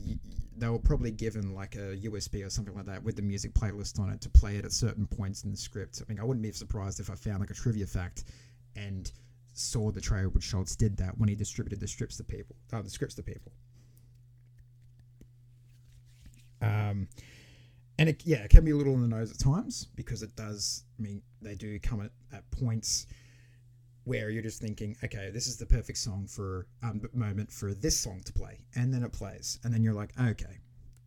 they 0.57 0.69
were 0.69 0.79
probably 0.79 1.11
given 1.11 1.55
like 1.55 1.75
a 1.77 1.97
USB 1.97 2.45
or 2.45 2.51
something 2.51 2.75
like 2.75 2.87
that 2.87 3.03
with 3.03 3.17
the 3.17 3.23
music 3.23 3.55
playlist 3.55 3.99
on 3.99 4.11
it 4.11 4.21
to 4.21 4.29
play 4.29 4.57
it 4.57 4.65
at 4.65 4.73
certain 4.73 5.07
points 5.07 5.45
in 5.45 5.51
the 5.51 5.57
script. 5.57 6.03
I 6.03 6.11
mean, 6.11 6.21
I 6.21 6.25
wouldn't 6.25 6.43
be 6.43 6.53
surprised 6.53 7.01
if 7.01 7.11
I 7.11 7.15
found 7.15 7.41
like 7.41 7.51
a 7.51 7.55
trivia 7.55 7.87
fact 7.87 8.25
and 8.77 9.11
saw 9.55 9.91
the 9.91 10.01
trailer 10.01 10.29
which 10.29 10.45
Shults 10.45 10.77
did 10.77 10.97
that 10.99 11.17
when 11.19 11.29
he 11.29 11.35
distributed 11.35 11.81
the 11.81 11.87
strips 11.87 12.17
to 12.19 12.25
people, 12.25 12.57
uh, 12.73 12.83
the 12.83 12.91
scripts 12.91 13.15
to 13.17 13.23
people. 13.23 13.53
Um, 16.61 17.09
and 17.99 18.09
it, 18.09 18.23
yeah, 18.25 18.39
it 18.39 18.51
can 18.51 18.65
be 18.65 18.71
a 18.71 18.77
little 18.77 18.95
on 18.95 19.03
the 19.03 19.09
nose 19.09 19.31
at 19.31 19.39
times 19.39 19.89
because 19.97 20.23
it 20.23 20.35
does. 20.37 20.85
I 20.99 21.03
mean, 21.03 21.23
they 21.41 21.55
do 21.55 21.79
come 21.81 22.01
at, 22.01 22.11
at 22.37 22.51
points 22.51 23.07
where 24.05 24.31
you're 24.31 24.43
just 24.43 24.61
thinking, 24.61 24.97
okay, 25.05 25.31
this 25.33 25.47
is 25.47 25.57
the 25.57 25.67
perfect 25.67 25.99
song 25.99 26.27
for 26.27 26.67
um, 26.83 27.01
moment 27.15 27.51
for 27.53 27.73
this 27.73 27.99
song 27.99 28.21
to 28.25 28.33
play, 28.33 28.59
and 28.75 28.93
then 28.93 29.03
it 29.03 29.13
plays, 29.13 29.59
and 29.65 29.73
then 29.73 29.83
you're 29.83 29.95
like, 29.95 30.13
okay, 30.21 30.59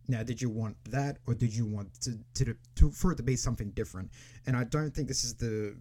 now 0.08 0.24
did 0.24 0.42
you 0.42 0.50
want 0.50 0.78
that, 0.92 1.18
or 1.28 1.34
did 1.34 1.54
you 1.54 1.66
want 1.66 1.94
to, 2.02 2.18
to, 2.36 2.56
to 2.76 2.92
for 2.92 3.12
it 3.12 3.16
to 3.18 3.24
be 3.24 3.36
something 3.36 3.72
different? 3.72 4.12
And 4.46 4.56
I 4.56 4.64
don't 4.64 4.94
think 4.94 5.08
this 5.08 5.24
is 5.24 5.36
the 5.36 5.76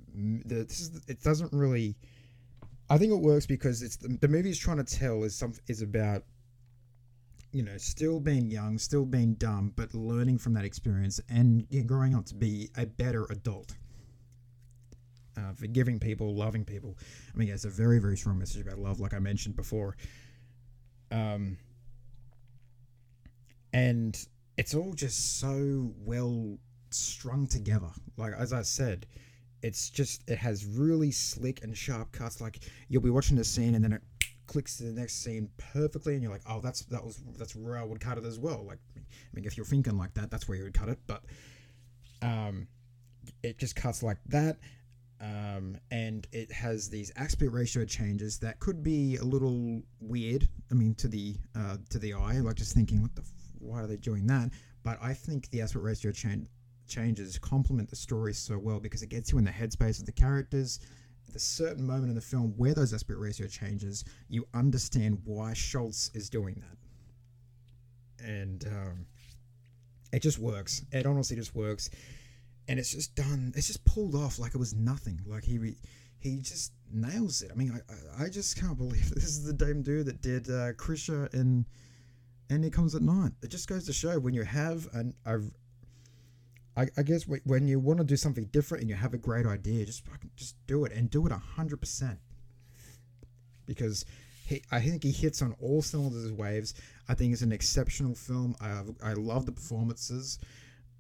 the 0.45 0.65
this 0.65 0.81
is 0.81 0.91
the, 0.91 1.03
it 1.09 1.23
doesn't 1.23 1.53
really. 1.53 1.97
I 2.91 2.99
think 2.99 3.13
it 3.13 3.21
works 3.21 3.47
because 3.47 3.83
it's 3.83 3.97
the, 3.97 4.19
the 4.21 4.29
movie 4.29 4.51
is 4.51 4.59
trying 4.59 4.77
to 4.77 4.85
tell 4.85 5.23
is 5.23 5.37
some 5.37 5.55
is 5.69 5.83
about 5.83 6.25
you 7.53 7.63
know 7.63 7.77
still 7.77 8.19
being 8.19 8.51
young, 8.51 8.79
still 8.79 9.05
being 9.05 9.35
dumb, 9.35 9.73
but 9.77 9.95
learning 9.95 10.39
from 10.39 10.55
that 10.55 10.65
experience 10.65 11.21
and 11.29 11.67
growing 11.87 12.15
up 12.15 12.27
to 12.27 12.35
be 12.35 12.71
a 12.77 12.87
better 12.87 13.27
adult 13.31 13.75
uh, 15.37 15.53
forgiving 15.55 15.99
people, 15.99 16.35
loving 16.35 16.65
people. 16.65 16.97
I 17.33 17.37
mean, 17.37 17.49
it's 17.49 17.65
a 17.65 17.71
very, 17.71 17.99
very 17.99 18.17
strong 18.17 18.39
message 18.39 18.61
about 18.61 18.79
love, 18.79 19.01
like 19.01 19.15
I 19.15 19.19
mentioned 19.19 19.57
before. 19.57 19.97
Um, 21.11 21.59
and 23.73 24.17
it's 24.57 24.75
all 24.75 24.93
just 24.93 25.41
so 25.41 25.93
well 25.99 26.59
strung 26.91 27.47
together. 27.47 27.91
Like 28.17 28.33
as 28.35 28.53
I 28.53 28.63
said, 28.63 29.07
it's 29.63 29.91
just 29.91 30.29
it 30.29 30.39
has 30.39 30.65
really 30.65 31.11
slick 31.11 31.63
and 31.65 31.77
sharp 31.77 32.13
cuts. 32.13 32.41
Like 32.41 32.61
you'll 32.89 33.03
be 33.03 33.11
watching 33.11 33.37
the 33.37 33.45
scene 33.45 33.75
and 33.75 33.83
then 33.83 33.93
it 33.93 34.03
clicks 34.47 34.77
to 34.77 34.85
the 34.85 34.93
next 34.93 35.25
scene 35.25 35.49
perfectly, 35.57 36.15
and 36.15 36.23
you're 36.23 36.33
like, 36.33 36.43
oh, 36.49 36.61
that's 36.61 36.83
that 36.87 37.05
was 37.05 37.23
that's 37.37 37.57
where 37.57 37.77
I 37.77 37.83
would 37.83 38.01
cut 38.01 38.19
it 38.19 38.25
as 38.25 38.39
well. 38.39 38.65
Like, 38.65 38.79
I 38.97 39.01
mean, 39.33 39.45
if 39.45 39.57
you're 39.57 39.67
thinking 39.67 39.97
like 39.97 40.15
that, 40.15 40.31
that's 40.31 40.49
where 40.49 40.57
you 40.57 40.65
would 40.65 40.75
cut 40.75 40.89
it. 40.89 40.99
But 41.07 41.23
um, 42.23 42.69
it 43.43 43.59
just 43.59 43.75
cuts 43.77 44.03
like 44.03 44.19
that 44.27 44.59
um, 45.25 45.79
and 45.91 46.27
it 46.33 46.53
has 46.53 46.91
these 46.91 47.11
aspect 47.17 47.53
ratio 47.53 47.85
changes 47.85 48.39
that 48.41 48.61
could 48.61 48.83
be 48.83 49.17
a 49.17 49.25
little 49.25 49.81
weird. 50.01 50.49
I 50.71 50.75
mean, 50.75 50.95
to 50.97 51.09
the 51.09 51.37
uh, 51.57 51.79
to 51.91 51.99
the 51.99 52.13
eye, 52.13 52.41
like 52.41 52.57
just 52.57 52.75
thinking, 52.75 53.01
what 53.01 53.15
the, 53.15 53.23
f- 53.23 53.29
why 53.59 53.81
are 53.81 53.87
they 53.87 53.97
doing 53.97 54.27
that? 54.27 54.51
But 54.83 54.99
I 55.01 55.15
think 55.15 55.49
the 55.51 55.63
aspect 55.63 55.85
ratio 55.85 56.13
change 56.13 56.49
changes 56.87 57.39
complement 57.39 57.89
the 57.89 57.97
story 57.97 58.35
so 58.35 58.59
well 58.59 58.79
because 58.79 59.03
it 59.03 59.09
gets 59.09 59.33
you 59.33 59.39
in 59.39 59.45
the 59.45 59.51
headspace 59.51 59.99
of 59.99 60.07
the 60.07 60.13
characters. 60.13 60.81
At 61.27 61.35
a 61.35 61.39
certain 61.39 61.87
moment 61.87 62.11
in 62.11 62.15
the 62.15 62.21
film 62.21 62.53
where 62.59 62.75
those 62.75 62.93
aspect 62.93 63.19
ratio 63.19 63.47
changes, 63.47 64.05
you 64.29 64.47
understand 64.53 65.19
why 65.25 65.53
Shults 65.53 66.15
is 66.15 66.29
doing 66.29 66.63
that, 68.21 68.27
and 68.27 68.67
um, 68.67 69.07
it 70.13 70.21
just 70.21 70.39
works. 70.39 70.85
It 70.93 71.07
honestly 71.07 71.37
just 71.37 71.55
works 71.55 71.89
and 72.69 72.79
it's 72.79 72.93
just 72.93 73.15
done. 73.15 73.53
It's 73.57 73.67
just 73.67 73.85
pulled 73.85 74.15
off 74.15 74.39
like 74.39 74.55
it 74.55 74.59
was 74.59 74.75
nothing. 74.75 75.21
Like 75.27 75.45
he 75.45 75.77
he 76.19 76.39
just 76.39 76.73
nails 76.91 77.43
it. 77.43 77.51
I 77.53 77.55
mean, 77.55 77.81
I 78.19 78.25
I 78.25 78.29
just 78.29 78.59
can't 78.59 78.79
believe 78.79 79.11
this 79.15 79.25
is 79.25 79.45
the 79.45 79.65
same 79.65 79.83
dude 79.83 80.07
that 80.07 80.23
did 80.23 80.49
uh, 80.49 80.73
Krisha 80.73 81.33
and 81.33 81.67
and 82.51 82.65
it 82.65 82.73
comes 82.73 82.95
at 82.95 83.03
night. 83.03 83.33
It 83.43 83.49
just 83.51 83.69
goes 83.69 83.87
to 83.87 83.93
show 83.93 84.19
when 84.19 84.35
you 84.35 84.43
have 84.43 84.89
an 84.93 85.15
I, 86.77 86.89
I 86.97 87.03
guess 87.03 87.27
when 87.45 87.69
you 87.69 87.79
want 87.79 87.99
to 87.99 88.05
do 88.05 88.17
something 88.17 88.47
different 88.47 88.83
and 88.83 88.91
you 88.91 88.97
have 88.97 89.15
a 89.15 89.19
great 89.19 89.47
idea, 89.47 89.87
just 89.87 90.05
fucking 90.07 90.31
just 90.37 90.57
do 90.67 90.85
it 90.85 90.93
and 90.93 91.09
do 91.09 91.27
it 91.27 91.33
hundred 91.33 91.81
percent. 91.81 92.19
Because 93.67 94.05
he, 94.47 94.63
I 94.71 94.81
think 94.81 95.03
he 95.05 95.13
hits 95.13 95.41
on 95.41 95.55
all 95.61 95.83
cylinders. 95.83 96.33
Waves. 96.33 96.75
I 97.09 97.15
think 97.15 97.33
it's 97.33 97.43
an 97.43 97.53
exceptional 97.53 98.15
film. 98.15 98.57
I 98.61 98.83
I 99.03 99.13
love 99.13 99.47
the 99.47 99.53
performances. 99.53 100.39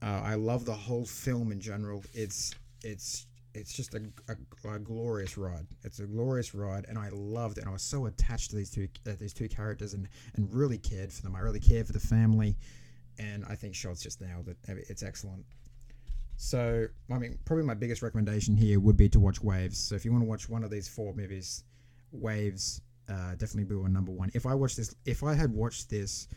Uh, 0.05 0.21
I 0.23 0.35
love 0.35 0.67
the 0.67 0.75
whole 0.75 1.07
film 1.07 1.51
in 1.51 1.61
general. 1.61 2.05
It's 2.13 2.55
it's 2.83 3.27
it's 3.55 3.73
just 3.73 3.95
a, 3.95 4.03
a, 4.29 4.69
a, 4.69 4.79
glorious 4.81 5.39
ride. 5.39 5.67
It's 5.85 6.01
a 6.01 6.07
glorious 6.07 6.55
ride, 6.55 6.85
and 6.89 6.99
I 6.99 7.09
loved 7.11 7.57
it. 7.57 7.61
And 7.61 7.71
I 7.71 7.73
was 7.73 7.83
so 7.83 8.07
attached 8.07 8.51
to 8.51 8.57
these 8.57 8.69
two 8.69 8.89
uh, 9.09 9.13
these 9.19 9.33
two 9.33 9.49
characters, 9.49 9.95
and 9.95 10.07
and 10.37 10.53
really 10.53 10.77
cared 10.77 11.11
for 11.11 11.23
them. 11.23 11.35
I 11.35 11.41
really 11.41 11.61
cared 11.61 11.87
for 11.87 11.95
the 11.95 12.01
family, 12.01 12.55
and 13.19 13.47
I 13.49 13.55
think 13.55 13.75
Shults 13.75 14.03
just 14.03 14.21
nailed 14.21 14.49
it. 14.49 14.59
It's 14.69 15.03
excellent. 15.03 15.47
So, 16.37 16.87
I 17.11 17.19
mean, 17.19 17.39
probably 17.47 17.65
my 17.65 17.75
biggest 17.75 18.03
recommendation 18.03 18.57
here 18.57 18.81
would 18.81 18.97
be 18.97 19.09
to 19.09 19.21
watch 19.21 19.41
Waves. 19.41 19.79
So, 19.79 19.95
if 19.95 20.05
you 20.05 20.13
want 20.13 20.25
to 20.25 20.29
watch 20.29 20.49
one 20.51 20.65
of 20.65 20.71
these 20.71 20.89
four 20.89 21.15
movies, 21.15 21.63
Waves 22.13 22.83
uh, 23.09 23.37
definitely 23.37 23.65
be 23.65 23.77
on 23.77 23.93
number 23.93 24.11
one. 24.11 24.31
If 24.35 24.45
I 24.45 24.55
watched 24.55 24.77
this, 24.77 24.95
if 25.07 25.23
I 25.23 25.33
had 25.33 25.53
watched 25.53 25.89
this, 25.89 26.29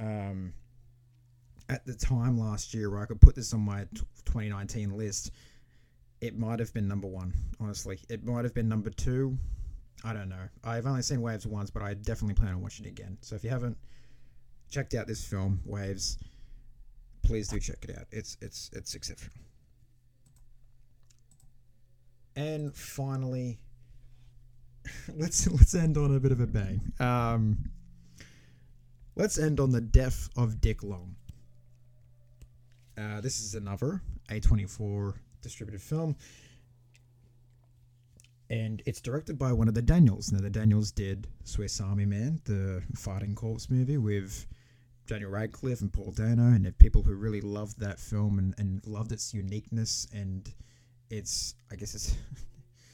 um, 0.00 0.54
at 1.68 1.84
the 1.86 1.94
time 1.94 2.38
last 2.38 2.74
year 2.74 2.90
where 2.90 3.00
I 3.00 3.06
could 3.06 3.20
put 3.20 3.34
this 3.34 3.52
on 3.52 3.60
my 3.60 3.86
2019 4.24 4.96
list, 4.96 5.32
it 6.20 6.38
might 6.38 6.58
have 6.60 6.72
been 6.72 6.88
number 6.88 7.08
one, 7.08 7.32
honestly. 7.60 7.98
It 8.08 8.24
might 8.24 8.44
have 8.44 8.54
been 8.54 8.68
number 8.68 8.90
two. 8.90 9.36
I 10.04 10.12
don't 10.12 10.28
know. 10.28 10.48
I've 10.64 10.86
only 10.86 11.02
seen 11.02 11.20
Waves 11.20 11.46
once, 11.46 11.70
but 11.70 11.82
I 11.82 11.94
definitely 11.94 12.34
plan 12.34 12.54
on 12.54 12.62
watching 12.62 12.86
it 12.86 12.90
again. 12.90 13.18
So 13.20 13.34
if 13.34 13.42
you 13.42 13.50
haven't 13.50 13.76
checked 14.70 14.94
out 14.94 15.06
this 15.06 15.24
film, 15.24 15.60
Waves, 15.64 16.18
please 17.22 17.48
do 17.48 17.58
check 17.58 17.78
it 17.82 17.96
out. 17.98 18.06
It's 18.10 18.36
it's 18.40 18.70
it's 18.72 18.94
exceptional. 18.94 19.34
And 22.36 22.74
finally, 22.74 23.58
let's 25.14 25.50
let's 25.50 25.74
end 25.74 25.96
on 25.96 26.14
a 26.14 26.20
bit 26.20 26.32
of 26.32 26.40
a 26.40 26.46
bang. 26.46 26.80
Um, 27.00 27.70
let's 29.16 29.38
end 29.38 29.60
on 29.60 29.72
the 29.72 29.80
death 29.80 30.28
of 30.36 30.60
Dick 30.60 30.82
Long. 30.82 31.16
Uh, 32.98 33.20
this 33.20 33.40
is 33.40 33.54
another 33.54 34.00
A24 34.30 35.14
distributed 35.42 35.82
film. 35.82 36.16
And 38.48 38.82
it's 38.86 39.00
directed 39.00 39.38
by 39.38 39.52
one 39.52 39.68
of 39.68 39.74
the 39.74 39.82
Daniels. 39.82 40.32
Now, 40.32 40.40
the 40.40 40.48
Daniels 40.48 40.92
did 40.92 41.26
Swiss 41.44 41.80
Army 41.80 42.06
Man, 42.06 42.40
the 42.44 42.82
fighting 42.94 43.34
corpse 43.34 43.68
movie 43.68 43.98
with 43.98 44.46
Daniel 45.06 45.30
Radcliffe 45.30 45.80
and 45.80 45.92
Paul 45.92 46.12
Dano, 46.12 46.42
and 46.42 46.66
if 46.66 46.78
people 46.78 47.02
who 47.02 47.14
really 47.14 47.40
loved 47.40 47.78
that 47.80 47.98
film 47.98 48.38
and, 48.38 48.54
and 48.58 48.84
loved 48.86 49.12
its 49.12 49.34
uniqueness 49.34 50.06
and 50.12 50.52
its, 51.10 51.54
I 51.70 51.76
guess 51.76 51.94
it's, 51.94 52.16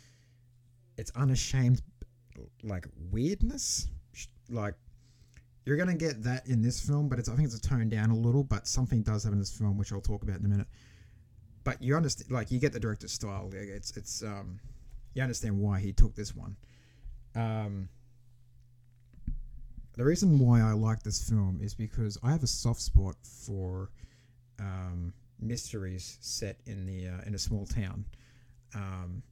it's 0.99 1.11
unashamed, 1.15 1.83
like 2.63 2.87
weirdness. 3.11 3.89
Like 4.51 4.75
you're 5.65 5.77
gonna 5.77 5.95
get 5.95 6.23
that 6.25 6.47
in 6.47 6.63
this 6.63 6.81
film, 6.81 7.09
but 7.09 7.19
it's 7.19 7.29
I 7.29 7.35
think 7.35 7.47
it's 7.47 7.57
a 7.57 7.61
toned 7.61 7.91
down 7.91 8.11
a 8.11 8.17
little, 8.17 8.43
but 8.45 8.67
something 8.67 9.03
does 9.03 9.25
happen 9.25 9.35
in 9.35 9.41
this 9.41 9.57
film, 9.57 9.79
which 9.79 9.93
I'll 9.93 10.01
talk 10.01 10.23
about 10.23 10.39
in 10.39 10.47
a 10.47 10.49
minute. 10.49 10.67
But 11.65 11.81
you 11.81 11.95
understand, 11.95 12.31
like 12.31 12.51
you 12.51 12.59
get 12.59 12.73
the 12.73 12.81
director's 12.81 13.13
style. 13.13 13.51
It's 13.53 13.97
it's 13.97 14.23
um, 14.23 14.59
you 15.15 15.23
understand 15.23 15.59
why 15.59 15.79
he 15.79 15.93
took 15.93 16.15
this 16.15 16.35
one. 16.35 16.57
Um, 17.35 17.89
the 19.97 20.05
reason 20.05 20.39
why 20.39 20.61
I 20.61 20.73
like 20.73 21.03
this 21.03 21.29
film 21.29 21.61
is 21.63 21.75
because 21.75 22.19
I 22.23 22.33
have 22.33 22.43
a 22.43 22.49
soft 22.49 22.81
spot 22.81 23.15
for 23.23 23.91
um, 24.59 25.13
mysteries 25.39 26.19
set 26.21 26.59
in 26.67 26.87
the 26.87 27.09
uh, 27.09 27.21
in 27.27 27.35
a 27.35 27.39
small 27.39 27.67
town. 27.67 28.05
Um, 28.75 29.23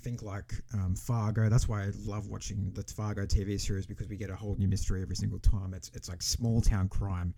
think 0.00 0.22
like 0.22 0.54
um, 0.72 0.94
Fargo. 0.94 1.48
That's 1.48 1.68
why 1.68 1.82
I 1.82 1.90
love 2.04 2.28
watching 2.28 2.72
the 2.74 2.82
Fargo 2.82 3.26
TV 3.26 3.60
series 3.60 3.86
because 3.86 4.08
we 4.08 4.16
get 4.16 4.30
a 4.30 4.36
whole 4.36 4.56
new 4.58 4.68
mystery 4.68 5.02
every 5.02 5.16
single 5.16 5.38
time. 5.38 5.74
It's 5.74 5.90
it's 5.94 6.08
like 6.08 6.22
small 6.22 6.60
town 6.60 6.88
crime. 6.88 7.34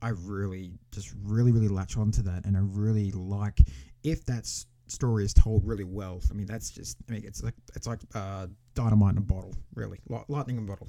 I 0.00 0.10
really 0.10 0.78
just 0.92 1.14
really 1.24 1.52
really 1.52 1.68
latch 1.68 1.96
onto 1.96 2.22
that, 2.22 2.44
and 2.44 2.56
I 2.56 2.60
really 2.62 3.10
like 3.12 3.60
if 4.04 4.24
that 4.26 4.46
story 4.86 5.24
is 5.24 5.32
told 5.34 5.64
really 5.66 5.84
well. 5.84 6.20
I 6.30 6.34
mean, 6.34 6.46
that's 6.46 6.70
just 6.70 6.98
I 7.08 7.12
mean 7.12 7.24
it's 7.24 7.42
like 7.42 7.54
it's 7.74 7.86
like 7.86 8.00
uh, 8.14 8.46
dynamite 8.74 9.12
in 9.12 9.18
a 9.18 9.22
bottle, 9.22 9.54
really 9.74 9.98
lightning 10.28 10.56
in 10.56 10.64
a 10.64 10.66
bottle. 10.66 10.88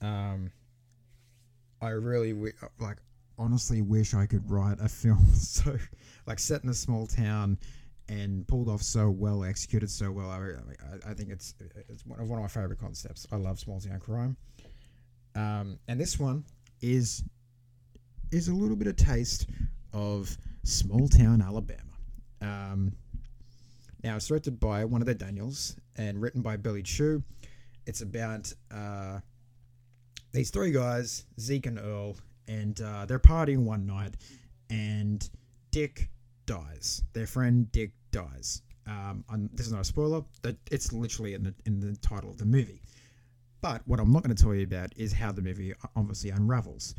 Um, 0.00 0.50
I 1.80 1.90
really 1.90 2.32
like 2.78 2.98
honestly 3.38 3.82
wish 3.82 4.14
I 4.14 4.26
could 4.26 4.48
write 4.50 4.78
a 4.80 4.88
film 4.88 5.32
so 5.34 5.76
like 6.26 6.38
set 6.38 6.64
in 6.64 6.70
a 6.70 6.74
small 6.74 7.06
town 7.06 7.58
and 8.08 8.46
pulled 8.48 8.68
off 8.68 8.82
so 8.82 9.10
well, 9.10 9.44
executed 9.44 9.90
so 9.90 10.10
well. 10.10 10.30
I, 10.30 10.38
I, 10.38 11.10
I 11.10 11.14
think 11.14 11.30
it's 11.30 11.54
it's 11.88 12.04
one 12.06 12.20
of, 12.20 12.28
one 12.28 12.38
of 12.38 12.42
my 12.42 12.48
favorite 12.48 12.78
concepts. 12.78 13.26
I 13.30 13.36
love 13.36 13.58
small 13.58 13.80
town 13.80 14.00
crime, 14.00 14.36
um, 15.34 15.78
and 15.88 16.00
this 16.00 16.18
one 16.18 16.44
is 16.80 17.22
is 18.30 18.48
a 18.48 18.54
little 18.54 18.76
bit 18.76 18.88
of 18.88 18.96
taste 18.96 19.46
of 19.92 20.36
small 20.64 21.08
town 21.08 21.42
Alabama. 21.42 21.82
Um, 22.40 22.92
now 24.04 24.16
it's 24.16 24.28
directed 24.28 24.60
by 24.60 24.84
one 24.84 25.00
of 25.00 25.06
the 25.06 25.14
Daniels 25.14 25.76
and 25.96 26.20
written 26.20 26.42
by 26.42 26.56
Billy 26.56 26.82
Chew. 26.82 27.22
It's 27.86 28.02
about 28.02 28.52
uh, 28.70 29.20
these 30.32 30.50
three 30.50 30.70
guys, 30.70 31.24
Zeke 31.40 31.66
and 31.66 31.78
Earl, 31.78 32.16
and 32.46 32.80
uh, 32.80 33.06
they're 33.06 33.18
partying 33.18 33.64
one 33.64 33.86
night, 33.86 34.14
and 34.70 35.28
Dick 35.70 36.10
dies. 36.46 37.02
Their 37.12 37.26
friend 37.26 37.70
Dick 37.72 37.92
dies. 38.22 38.62
Um, 38.86 39.24
this 39.52 39.66
is 39.66 39.72
not 39.72 39.82
a 39.82 39.84
spoiler. 39.84 40.22
It's 40.70 40.92
literally 40.92 41.34
in 41.34 41.42
the 41.42 41.54
in 41.66 41.80
the 41.80 41.96
title 41.96 42.30
of 42.30 42.38
the 42.38 42.46
movie. 42.46 42.80
But 43.60 43.82
what 43.86 44.00
I'm 44.00 44.12
not 44.12 44.22
going 44.22 44.34
to 44.34 44.42
tell 44.42 44.54
you 44.54 44.64
about 44.64 44.92
is 44.96 45.12
how 45.12 45.32
the 45.32 45.42
movie 45.42 45.74
obviously 45.96 46.30
unravels, 46.30 46.94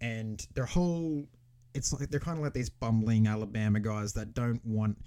and 0.00 0.46
their 0.54 0.66
whole. 0.66 1.26
It's 1.74 1.92
like 1.92 2.10
they're 2.10 2.20
kind 2.20 2.36
of 2.36 2.44
like 2.44 2.52
these 2.52 2.68
bumbling 2.68 3.26
Alabama 3.26 3.80
guys 3.80 4.12
that 4.12 4.34
don't 4.34 4.64
want 4.64 4.98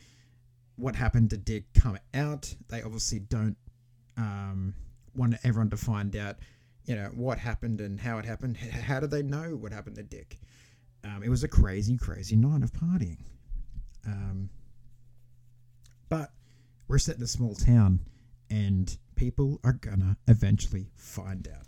what 0.78 0.96
happened 0.96 1.30
to 1.30 1.38
Dick 1.38 1.64
come 1.74 1.98
out. 2.14 2.54
They 2.70 2.82
obviously 2.82 3.20
don't 3.20 3.56
um, 4.18 4.74
want 5.16 5.36
everyone 5.44 5.70
to 5.70 5.78
find 5.78 6.16
out, 6.16 6.38
you 6.86 6.96
know, 6.96 7.12
what 7.14 7.38
happened 7.38 7.82
and 7.82 8.00
how 8.00 8.18
it 8.18 8.26
happened. 8.26 8.58
How 8.58 9.00
do 9.00 9.08
they 9.08 9.22
know 9.22 9.56
what 9.56 9.72
happened 9.72 9.96
to 9.98 10.04
Dick? 10.04 10.40
Um, 11.04 11.22
it 11.24 11.30
was 11.30 11.44
a 11.44 11.48
crazy, 11.48 11.98
crazy 11.98 12.36
night 12.36 12.64
of 12.64 12.74
partying. 12.74 13.20
Um, 14.08 14.50
but 16.10 16.32
we're 16.88 16.98
set 16.98 17.18
in 17.18 17.24
a 17.24 17.28
small 17.28 17.56
town, 17.56 18.00
and 18.50 18.98
people 19.16 19.60
are 19.64 19.74
gonna 19.74 20.18
eventually 20.28 20.88
find 20.96 21.48
out. 21.48 21.68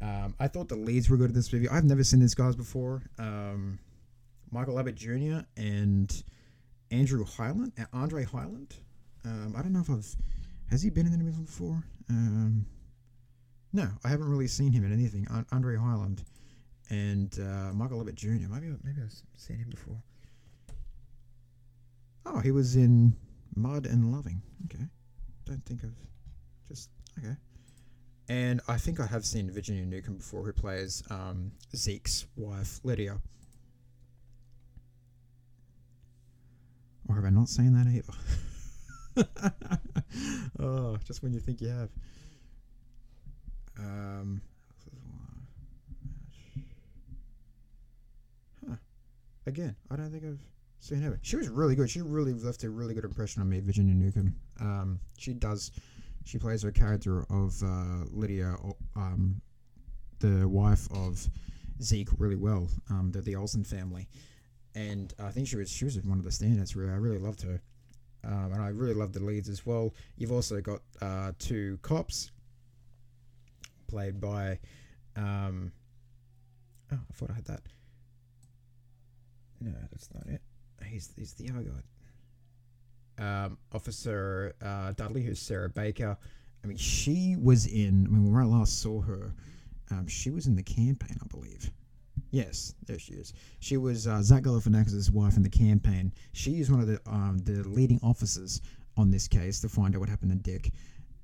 Um, 0.00 0.34
I 0.40 0.48
thought 0.48 0.68
the 0.68 0.76
leads 0.76 1.08
were 1.08 1.16
good 1.16 1.30
in 1.30 1.34
this 1.34 1.52
movie. 1.52 1.68
I've 1.68 1.84
never 1.84 2.02
seen 2.02 2.20
these 2.20 2.34
guys 2.34 2.56
before. 2.56 3.02
Um, 3.18 3.78
Michael 4.50 4.78
Abbott 4.78 4.96
Jr. 4.96 5.40
and 5.56 6.22
Andrew 6.90 7.24
Hyland, 7.24 7.72
uh, 7.78 7.84
Andre 7.92 8.24
Hyland. 8.24 8.74
Um, 9.24 9.54
I 9.56 9.62
don't 9.62 9.72
know 9.72 9.80
if 9.80 9.90
I've 9.90 10.16
has 10.70 10.82
he 10.82 10.90
been 10.90 11.06
in 11.06 11.12
any 11.12 11.24
anything 11.24 11.44
before. 11.44 11.84
Um, 12.08 12.66
no, 13.72 13.88
I 14.04 14.08
haven't 14.08 14.28
really 14.28 14.48
seen 14.48 14.72
him 14.72 14.84
in 14.84 14.92
anything. 14.92 15.26
Andre 15.52 15.76
Hyland 15.76 16.24
and 16.90 17.38
uh, 17.40 17.72
Michael 17.72 18.00
Abbott 18.00 18.16
Jr. 18.16 18.48
Maybe 18.50 18.74
maybe 18.84 19.00
I've 19.02 19.14
seen 19.36 19.58
him 19.58 19.70
before. 19.70 20.02
Oh, 22.26 22.38
he 22.40 22.50
was 22.50 22.76
in 22.76 23.16
Mud 23.54 23.86
and 23.86 24.12
Loving. 24.12 24.42
Okay. 24.66 24.84
Don't 25.44 25.64
think 25.64 25.82
of 25.82 25.90
just 26.68 26.90
okay. 27.18 27.36
And 28.28 28.60
I 28.68 28.76
think 28.78 29.00
I 29.00 29.06
have 29.06 29.24
seen 29.24 29.50
Virginia 29.50 29.84
Newcomb 29.84 30.16
before, 30.16 30.44
who 30.44 30.52
plays 30.52 31.02
um, 31.10 31.52
Zeke's 31.74 32.26
wife, 32.36 32.80
Lydia. 32.84 33.20
Or 37.08 37.16
have 37.16 37.24
I 37.24 37.30
not 37.30 37.48
seen 37.48 37.74
that 37.74 37.88
either? 37.88 38.12
oh, 40.60 40.96
just 41.04 41.22
when 41.22 41.32
you 41.32 41.40
think 41.40 41.60
you 41.60 41.68
have. 41.68 41.90
Um, 43.78 44.40
huh. 48.66 48.76
Again, 49.46 49.76
I 49.90 49.96
don't 49.96 50.10
think 50.10 50.24
I've 50.24 50.38
so 50.82 50.96
anyway, 50.96 51.14
she 51.22 51.36
was 51.36 51.48
really 51.48 51.76
good. 51.76 51.88
She 51.88 52.00
really 52.02 52.32
left 52.32 52.64
a 52.64 52.70
really 52.70 52.92
good 52.92 53.04
impression 53.04 53.40
on 53.40 53.48
me, 53.48 53.60
Virginia 53.60 53.94
Newcomb. 53.94 54.34
Um, 54.58 54.98
she 55.16 55.32
does, 55.32 55.70
she 56.24 56.38
plays 56.38 56.62
her 56.62 56.72
character 56.72 57.24
of 57.30 57.62
uh, 57.62 58.04
Lydia, 58.10 58.56
um, 58.96 59.40
the 60.18 60.48
wife 60.48 60.88
of 60.92 61.24
Zeke, 61.80 62.08
really 62.18 62.34
well. 62.34 62.66
Um, 62.90 63.12
the 63.12 63.20
the 63.20 63.36
Olsen 63.36 63.62
family, 63.62 64.08
and 64.74 65.14
I 65.20 65.30
think 65.30 65.46
she 65.46 65.54
was 65.54 65.70
she 65.70 65.84
was 65.84 66.02
one 66.02 66.18
of 66.18 66.24
the 66.24 66.30
standouts. 66.30 66.74
Really, 66.74 66.90
I 66.90 66.96
really 66.96 67.18
loved 67.18 67.42
her, 67.42 67.62
um, 68.24 68.50
and 68.52 68.60
I 68.60 68.70
really 68.70 68.94
loved 68.94 69.14
the 69.14 69.22
leads 69.22 69.48
as 69.48 69.64
well. 69.64 69.94
You've 70.16 70.32
also 70.32 70.60
got 70.60 70.80
uh, 71.00 71.30
two 71.38 71.78
cops, 71.82 72.32
played 73.86 74.20
by. 74.20 74.58
Um, 75.14 75.70
oh, 76.90 76.98
I 77.08 77.12
thought 77.14 77.30
I 77.30 77.34
had 77.34 77.44
that. 77.44 77.62
No, 79.60 79.70
that's 79.92 80.08
not 80.12 80.26
it 80.26 80.42
he's, 80.86 81.12
he's 81.16 81.32
the 81.34 81.50
other 81.50 81.64
guy. 81.64 83.44
Um, 83.44 83.58
Officer 83.72 84.54
uh, 84.62 84.92
Dudley, 84.92 85.22
who's 85.22 85.38
Sarah 85.40 85.68
Baker. 85.68 86.16
I 86.64 86.66
mean, 86.66 86.76
she 86.76 87.36
was 87.36 87.66
in. 87.66 88.06
I 88.06 88.10
mean, 88.10 88.32
when 88.32 88.42
I 88.42 88.46
last 88.46 88.80
saw 88.80 89.00
her, 89.02 89.34
um, 89.90 90.06
she 90.06 90.30
was 90.30 90.46
in 90.46 90.56
the 90.56 90.62
campaign, 90.62 91.18
I 91.22 91.26
believe. 91.26 91.70
Yes, 92.30 92.74
there 92.86 92.98
she 92.98 93.12
is. 93.14 93.34
She 93.60 93.76
was 93.76 94.06
uh, 94.06 94.22
Zach 94.22 94.44
Galifianakis' 94.44 95.10
wife 95.10 95.36
in 95.36 95.42
the 95.42 95.50
campaign. 95.50 96.12
She 96.32 96.60
is 96.60 96.70
one 96.70 96.80
of 96.80 96.86
the 96.86 96.98
um, 97.06 97.38
the 97.44 97.62
leading 97.68 98.00
officers 98.02 98.62
on 98.96 99.10
this 99.10 99.28
case 99.28 99.60
to 99.60 99.68
find 99.68 99.94
out 99.94 100.00
what 100.00 100.08
happened 100.08 100.30
to 100.30 100.38
Dick, 100.38 100.72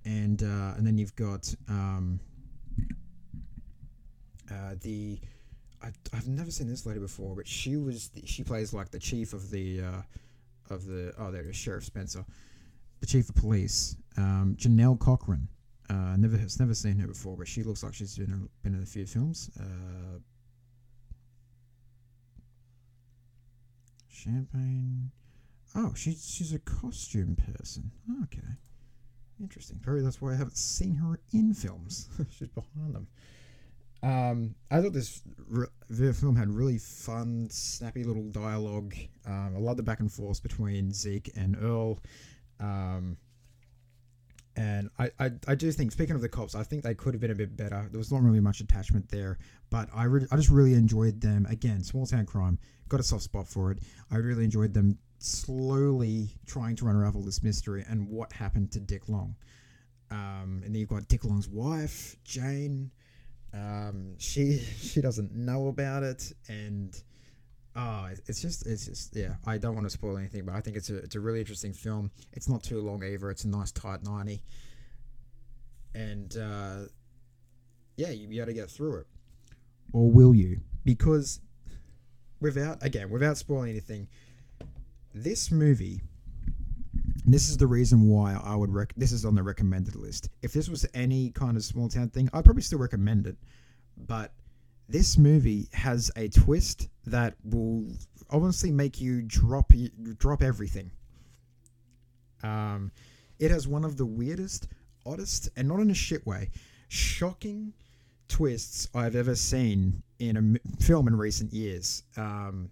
and 0.04 0.42
uh, 0.42 0.74
and 0.76 0.86
then 0.86 0.98
you've 0.98 1.16
got 1.16 1.54
um, 1.68 2.20
uh, 4.50 4.74
the 4.82 5.18
I, 5.82 5.88
I've 6.12 6.26
never 6.26 6.50
seen 6.50 6.68
this 6.68 6.86
lady 6.86 7.00
before, 7.00 7.34
but 7.36 7.46
she 7.46 7.76
was 7.76 8.08
the, 8.08 8.26
she 8.26 8.42
plays 8.42 8.72
like 8.72 8.90
the 8.90 8.98
chief 8.98 9.32
of 9.32 9.50
the 9.50 9.82
uh, 9.82 10.02
of 10.70 10.86
the 10.86 11.14
oh 11.18 11.30
there 11.30 11.42
it 11.42 11.48
is 11.48 11.56
Sheriff 11.56 11.84
Spencer, 11.84 12.24
the 13.00 13.06
chief 13.06 13.28
of 13.28 13.36
police, 13.36 13.96
um, 14.16 14.56
Janelle 14.58 14.98
Cochrane. 14.98 15.48
Uh, 15.90 16.16
never 16.18 16.36
has 16.36 16.60
never 16.60 16.74
seen 16.74 16.98
her 16.98 17.06
before, 17.06 17.36
but 17.36 17.48
she 17.48 17.62
looks 17.62 17.82
like 17.82 17.94
she's 17.94 18.18
been 18.18 18.30
in, 18.30 18.48
been 18.62 18.74
in 18.74 18.82
a 18.82 18.86
few 18.86 19.06
films. 19.06 19.50
Uh, 19.58 20.18
Champagne. 24.08 25.10
Oh, 25.74 25.94
she's 25.94 26.28
she's 26.28 26.52
a 26.52 26.58
costume 26.58 27.36
person. 27.36 27.90
Okay, 28.24 28.48
interesting. 29.40 29.78
Probably 29.78 30.02
that's 30.02 30.20
why 30.20 30.32
I 30.32 30.36
haven't 30.36 30.56
seen 30.58 30.96
her 30.96 31.20
in 31.32 31.54
films. 31.54 32.08
she's 32.30 32.48
behind 32.48 32.94
them. 32.94 33.06
Um, 34.02 34.54
I 34.70 34.80
thought 34.80 34.92
this 34.92 35.22
re- 35.48 36.12
film 36.12 36.36
had 36.36 36.50
really 36.50 36.78
fun, 36.78 37.48
snappy 37.50 38.04
little 38.04 38.30
dialogue. 38.30 38.94
Um, 39.26 39.54
I 39.56 39.58
love 39.58 39.76
the 39.76 39.82
back 39.82 40.00
and 40.00 40.12
forth 40.12 40.42
between 40.42 40.92
Zeke 40.92 41.30
and 41.36 41.56
Earl. 41.60 41.98
Um, 42.60 43.16
And 44.56 44.90
I, 44.98 45.10
I, 45.20 45.30
I 45.46 45.54
do 45.54 45.70
think, 45.70 45.92
speaking 45.92 46.16
of 46.16 46.20
the 46.20 46.28
cops, 46.28 46.56
I 46.56 46.64
think 46.64 46.82
they 46.82 46.94
could 46.94 47.14
have 47.14 47.20
been 47.20 47.30
a 47.30 47.34
bit 47.34 47.56
better. 47.56 47.88
There 47.90 47.98
was 47.98 48.10
not 48.10 48.22
really 48.22 48.40
much 48.40 48.60
attachment 48.60 49.08
there, 49.08 49.38
but 49.70 49.88
I, 49.94 50.04
re- 50.04 50.26
I 50.32 50.36
just 50.36 50.50
really 50.50 50.74
enjoyed 50.74 51.20
them. 51.20 51.46
Again, 51.48 51.82
small 51.84 52.06
town 52.06 52.26
crime, 52.26 52.58
got 52.88 52.98
a 52.98 53.04
soft 53.04 53.22
spot 53.22 53.46
for 53.46 53.70
it. 53.70 53.78
I 54.10 54.16
really 54.16 54.42
enjoyed 54.42 54.74
them 54.74 54.98
slowly 55.20 56.30
trying 56.46 56.74
to 56.76 56.88
unravel 56.88 57.22
this 57.22 57.42
mystery 57.42 57.84
and 57.88 58.08
what 58.08 58.32
happened 58.32 58.72
to 58.72 58.80
Dick 58.80 59.08
Long. 59.08 59.36
Um, 60.10 60.62
and 60.64 60.74
then 60.74 60.80
you've 60.80 60.88
got 60.88 61.06
Dick 61.06 61.24
Long's 61.24 61.48
wife, 61.48 62.16
Jane. 62.24 62.90
Um, 63.54 64.14
she 64.18 64.58
she 64.80 65.00
doesn't 65.00 65.34
know 65.34 65.68
about 65.68 66.02
it, 66.02 66.32
and 66.48 67.00
oh, 67.76 68.08
it's 68.26 68.40
just 68.40 68.66
it's 68.66 68.86
just 68.86 69.16
yeah. 69.16 69.34
I 69.46 69.58
don't 69.58 69.74
want 69.74 69.86
to 69.86 69.90
spoil 69.90 70.16
anything, 70.18 70.44
but 70.44 70.54
I 70.54 70.60
think 70.60 70.76
it's 70.76 70.90
a 70.90 70.96
it's 70.96 71.14
a 71.14 71.20
really 71.20 71.40
interesting 71.40 71.72
film. 71.72 72.10
It's 72.32 72.48
not 72.48 72.62
too 72.62 72.80
long 72.80 73.02
either. 73.02 73.30
It's 73.30 73.44
a 73.44 73.48
nice 73.48 73.72
tight 73.72 74.02
ninety, 74.02 74.42
and 75.94 76.36
uh, 76.36 76.76
yeah, 77.96 78.10
you 78.10 78.28
be 78.28 78.38
able 78.38 78.46
to 78.46 78.54
get 78.54 78.70
through 78.70 78.98
it. 78.98 79.06
Or 79.92 80.10
will 80.10 80.34
you? 80.34 80.60
Because 80.84 81.40
without 82.40 82.82
again 82.82 83.10
without 83.10 83.36
spoiling 83.36 83.70
anything, 83.70 84.08
this 85.14 85.50
movie 85.50 86.02
this 87.32 87.48
is 87.50 87.56
the 87.56 87.66
reason 87.66 88.08
why 88.08 88.40
I 88.42 88.54
would 88.54 88.72
rec. 88.72 88.92
This 88.96 89.12
is 89.12 89.24
on 89.24 89.34
the 89.34 89.42
recommended 89.42 89.96
list. 89.96 90.30
If 90.42 90.52
this 90.52 90.68
was 90.68 90.86
any 90.94 91.30
kind 91.30 91.56
of 91.56 91.64
small 91.64 91.88
town 91.88 92.08
thing, 92.10 92.28
I'd 92.32 92.44
probably 92.44 92.62
still 92.62 92.78
recommend 92.78 93.26
it. 93.26 93.36
But 93.96 94.32
this 94.88 95.18
movie 95.18 95.68
has 95.72 96.10
a 96.16 96.28
twist 96.28 96.88
that 97.06 97.34
will 97.44 97.86
honestly 98.30 98.70
make 98.70 99.00
you 99.00 99.22
drop 99.22 99.72
drop 100.18 100.42
everything. 100.42 100.90
Um, 102.42 102.92
it 103.38 103.50
has 103.50 103.68
one 103.68 103.84
of 103.84 103.96
the 103.96 104.06
weirdest, 104.06 104.68
oddest, 105.04 105.48
and 105.56 105.68
not 105.68 105.80
in 105.80 105.90
a 105.90 105.94
shit 105.94 106.26
way, 106.26 106.50
shocking 106.88 107.72
twists 108.28 108.88
I've 108.94 109.16
ever 109.16 109.34
seen 109.34 110.02
in 110.18 110.36
a 110.36 110.82
film 110.82 111.08
in 111.08 111.16
recent 111.16 111.52
years. 111.52 112.02
Um, 112.16 112.70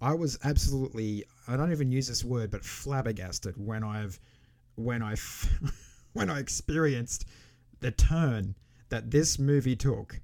I 0.00 0.14
was 0.14 0.38
absolutely 0.44 1.24
I 1.46 1.56
don't 1.56 1.72
even 1.72 1.90
use 1.90 2.08
this 2.08 2.24
word, 2.24 2.50
but 2.50 2.64
flabbergasted 2.64 3.54
when 3.56 3.82
I've 3.82 4.18
when 4.76 5.02
I 5.02 5.16
when 6.12 6.30
I 6.30 6.38
experienced 6.38 7.26
the 7.80 7.90
turn 7.90 8.54
that 8.88 9.10
this 9.10 9.38
movie 9.38 9.76
took 9.76 10.20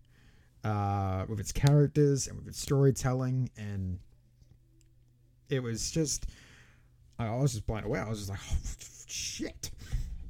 uh, 0.65 1.27
with 1.29 1.41
its 1.41 1.53
characters 1.53 2.27
and 2.27 2.37
with 2.39 2.49
its 2.49 2.61
storytelling, 2.61 3.51
and 3.57 3.99
it 5.49 5.63
was 5.63 5.91
just 5.91 6.27
I 7.19 7.35
was 7.37 7.53
just 7.53 7.67
blown 7.67 7.85
away. 7.85 8.01
I 8.01 8.09
was 8.09 8.19
just 8.19 8.31
like, 8.31 8.41
oh, 8.51 8.57
shit. 9.07 9.71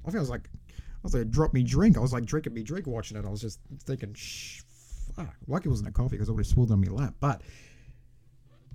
I 0.02 0.10
think 0.10 0.16
I 0.16 0.20
was 0.20 0.30
like, 0.30 0.48
I 0.70 1.02
was 1.02 1.14
like, 1.14 1.30
drop 1.30 1.54
me 1.54 1.62
drink. 1.62 1.96
I 1.96 2.00
was 2.00 2.12
like 2.12 2.24
drinking 2.24 2.52
me 2.52 2.62
drink 2.62 2.86
watching 2.86 3.16
it. 3.16 3.24
I 3.24 3.30
was 3.30 3.40
just 3.40 3.58
thinking, 3.84 4.12
Shh, 4.14 4.60
fuck. 5.14 5.34
Lucky 5.46 5.66
it 5.66 5.70
wasn't 5.70 5.88
a 5.88 5.92
coffee 5.92 6.16
because 6.16 6.28
I 6.28 6.32
would 6.32 6.46
have 6.46 6.70
on 6.70 6.80
my 6.80 6.88
lap. 6.88 7.14
But 7.20 7.42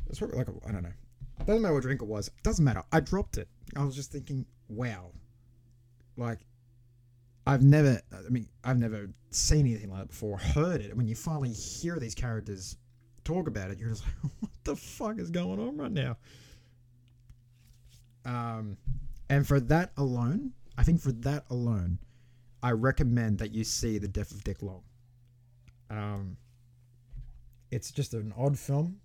it's 0.10 0.20
probably 0.20 0.38
like 0.38 0.48
I 0.68 0.72
don't 0.72 0.84
know. 0.84 0.94
Doesn't 1.46 1.62
matter 1.62 1.74
what 1.74 1.84
drink 1.84 2.02
it 2.02 2.08
was. 2.08 2.30
Doesn't 2.44 2.66
matter. 2.66 2.84
I 2.92 3.00
dropped 3.00 3.38
it. 3.38 3.48
I 3.76 3.84
was 3.84 3.96
just 3.96 4.12
thinking, 4.12 4.46
wow. 4.68 5.12
Like, 6.18 6.40
I've 7.48 7.64
never. 7.64 8.02
I 8.14 8.30
mean, 8.30 8.48
I've 8.64 8.78
never 8.78 9.10
seen 9.32 9.66
anything 9.66 9.90
like 9.90 10.02
that 10.02 10.10
before. 10.10 10.38
Heard 10.38 10.82
it. 10.82 10.96
When 10.96 11.08
you 11.08 11.16
finally 11.16 11.52
hear 11.52 11.98
these 11.98 12.16
characters 12.16 12.78
talk 13.24 13.48
about 13.48 13.72
it, 13.72 13.80
you're 13.80 13.90
just 13.90 14.04
like, 14.04 14.32
what 14.40 14.52
the 14.64 14.76
fuck 14.76 15.18
is 15.20 15.32
going 15.32 15.60
on 15.60 15.78
right 15.78 15.92
now? 15.92 16.18
Um, 18.26 18.78
and 19.30 19.48
for 19.48 19.60
that 19.62 19.92
alone, 19.98 20.52
I 20.78 20.84
think 20.84 21.02
for 21.02 21.12
that 21.12 21.46
alone, 21.50 22.00
I 22.62 22.72
recommend 22.72 23.40
that 23.40 23.54
you 23.54 23.64
see 23.64 23.98
the 23.98 24.08
Death 24.08 24.32
of 24.32 24.44
Dick 24.44 24.62
Long. 24.62 24.84
Um, 25.90 26.38
it's 27.72 27.92
just 27.92 28.14
an 28.14 28.34
odd 28.38 28.60
film. 28.60 29.00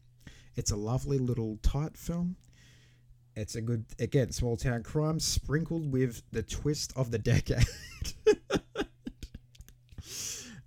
It's 0.56 0.70
a 0.70 0.76
lovely 0.76 1.18
little 1.18 1.58
tight 1.62 1.96
film. 1.96 2.36
It's 3.36 3.56
a 3.56 3.60
good, 3.60 3.84
again, 3.98 4.30
small 4.30 4.56
town 4.56 4.82
crime 4.82 5.18
sprinkled 5.18 5.90
with 5.90 6.22
the 6.30 6.42
twist 6.42 6.92
of 6.96 7.10
the 7.10 7.18
decade. 7.30 7.66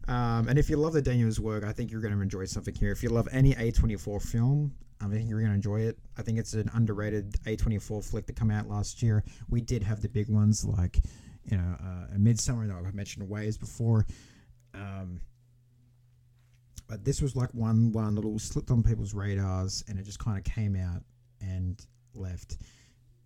um, 0.07 0.49
and 0.49 0.59
if 0.59 0.69
you 0.69 0.75
love 0.77 0.93
the 0.93 1.01
Daniels 1.01 1.39
work, 1.39 1.63
I 1.63 1.71
think 1.71 1.91
you're 1.91 2.01
going 2.01 2.13
to 2.13 2.21
enjoy 2.21 2.45
something 2.45 2.75
here. 2.75 2.91
If 2.91 3.03
you 3.03 3.09
love 3.09 3.29
any 3.31 3.53
A24 3.53 4.21
film, 4.21 4.73
I 4.99 5.07
think 5.07 5.29
you're 5.29 5.39
going 5.39 5.51
to 5.51 5.55
enjoy 5.55 5.81
it. 5.81 5.97
I 6.17 6.23
think 6.23 6.39
it's 6.39 6.53
an 6.53 6.69
underrated 6.73 7.33
A24 7.45 8.03
flick 8.03 8.25
that 8.25 8.35
come 8.35 8.51
out 8.51 8.67
last 8.67 9.01
year. 9.01 9.23
We 9.49 9.61
did 9.61 9.83
have 9.83 10.01
the 10.01 10.09
big 10.09 10.29
ones 10.29 10.65
like, 10.65 10.99
you 11.45 11.55
know, 11.55 11.77
uh, 11.81 12.15
a 12.15 12.17
Midsommar 12.17 12.67
that 12.67 12.75
I 12.75 12.91
mentioned 12.91 13.29
ways 13.29 13.57
before. 13.57 14.05
Um, 14.73 15.21
but 16.87 17.03
this 17.03 17.21
was 17.21 17.35
like 17.35 17.53
one 17.53 17.91
one 17.91 18.15
little 18.15 18.39
slipped 18.39 18.71
on 18.71 18.83
people's 18.83 19.13
radars, 19.13 19.83
and 19.87 19.99
it 19.99 20.03
just 20.03 20.19
kind 20.19 20.37
of 20.37 20.43
came 20.43 20.75
out 20.75 21.03
and 21.41 21.85
left. 22.13 22.57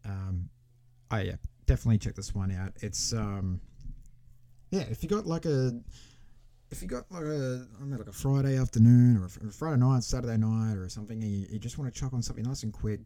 Um, 0.06 0.50
oh 1.12 1.18
yeah, 1.18 1.36
definitely 1.66 2.00
check 2.00 2.16
this 2.16 2.34
one 2.34 2.52
out. 2.52 2.74
It's 2.82 3.14
um, 3.14 3.62
yeah, 4.72 4.82
if 4.90 5.04
you 5.04 5.10
got 5.10 5.26
like 5.28 5.46
a 5.46 5.72
if 6.72 6.82
you 6.82 6.88
got 6.88 7.12
like 7.12 7.24
a 7.24 7.68
I 7.76 7.80
don't 7.80 7.90
know, 7.90 7.98
like 7.98 8.08
a 8.08 8.14
Friday 8.14 8.58
afternoon 8.58 9.18
or 9.18 9.26
a 9.26 9.52
Friday 9.52 9.80
night, 9.80 10.04
Saturday 10.04 10.38
night, 10.38 10.78
or 10.78 10.90
something, 10.90 11.22
and 11.22 11.32
you, 11.32 11.48
you 11.52 11.60
just 11.60 11.78
want 11.78 11.94
to 11.94 12.00
chuck 12.00 12.14
on 12.14 12.22
something 12.22 12.46
nice 12.46 12.64
and 12.64 12.74
quick, 12.74 13.02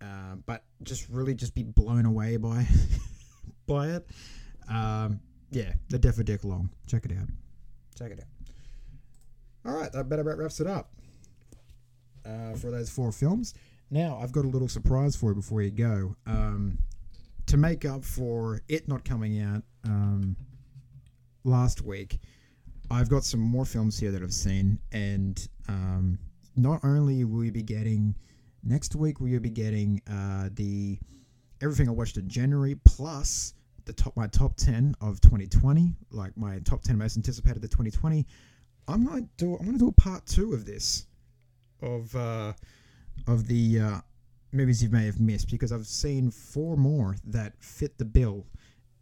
uh, 0.00 0.36
but 0.46 0.64
just 0.82 1.08
really 1.08 1.34
just 1.34 1.54
be 1.54 1.62
blown 1.62 2.06
away 2.06 2.36
by 2.36 2.66
by 3.66 3.88
it. 3.88 4.08
Um, 4.68 5.20
yeah, 5.50 5.72
the 5.88 5.98
Death 5.98 6.18
of 6.18 6.24
Dick 6.24 6.44
Long. 6.44 6.70
Check 6.86 7.04
it 7.04 7.12
out. 7.12 7.28
Check 7.96 8.12
it 8.12 8.20
out. 8.20 8.37
All 9.64 9.74
right, 9.74 9.92
that 9.92 10.08
better 10.08 10.22
about 10.22 10.38
wraps 10.38 10.60
it 10.60 10.66
up 10.66 10.90
uh, 12.24 12.54
for 12.54 12.70
those 12.70 12.90
four 12.90 13.12
films. 13.12 13.54
Now, 13.90 14.18
I've 14.22 14.32
got 14.32 14.44
a 14.44 14.48
little 14.48 14.68
surprise 14.68 15.16
for 15.16 15.30
you 15.30 15.34
before 15.34 15.62
you 15.62 15.70
go. 15.70 16.14
Um, 16.26 16.78
to 17.46 17.56
make 17.56 17.84
up 17.84 18.04
for 18.04 18.60
it 18.68 18.86
not 18.88 19.04
coming 19.04 19.40
out 19.40 19.62
um, 19.84 20.36
last 21.44 21.82
week, 21.82 22.18
I've 22.90 23.08
got 23.08 23.24
some 23.24 23.40
more 23.40 23.64
films 23.64 23.98
here 23.98 24.10
that 24.10 24.22
I've 24.22 24.32
seen, 24.32 24.78
and 24.92 25.46
um, 25.68 26.18
not 26.56 26.80
only 26.84 27.24
will 27.24 27.44
you 27.44 27.52
be 27.52 27.62
getting 27.62 28.14
next 28.62 28.94
week, 28.94 29.20
will 29.20 29.28
you 29.28 29.40
be 29.40 29.50
getting 29.50 30.00
uh, 30.10 30.50
the 30.54 30.98
everything 31.62 31.88
I 31.88 31.92
watched 31.92 32.16
in 32.16 32.28
January 32.28 32.76
plus 32.84 33.54
the 33.84 33.92
top 33.92 34.16
my 34.16 34.26
top 34.26 34.56
ten 34.56 34.94
of 35.00 35.20
2020, 35.20 35.94
like 36.10 36.36
my 36.36 36.58
top 36.60 36.82
ten 36.82 36.98
most 36.98 37.16
anticipated 37.16 37.64
of 37.64 37.70
2020. 37.70 38.26
I'm 38.88 39.04
gonna 39.06 39.28
do 39.36 39.56
I'm 39.56 39.66
gonna 39.66 39.78
do 39.78 39.88
a 39.88 39.92
part 39.92 40.26
two 40.26 40.54
of 40.54 40.64
this, 40.64 41.06
of 41.82 42.14
uh, 42.16 42.52
of 43.26 43.46
the 43.46 43.80
uh, 43.80 44.00
movies 44.52 44.82
you 44.82 44.88
may 44.88 45.06
have 45.06 45.20
missed 45.20 45.50
because 45.50 45.72
I've 45.72 45.86
seen 45.86 46.30
four 46.30 46.76
more 46.76 47.16
that 47.24 47.52
fit 47.60 47.98
the 47.98 48.04
bill. 48.04 48.46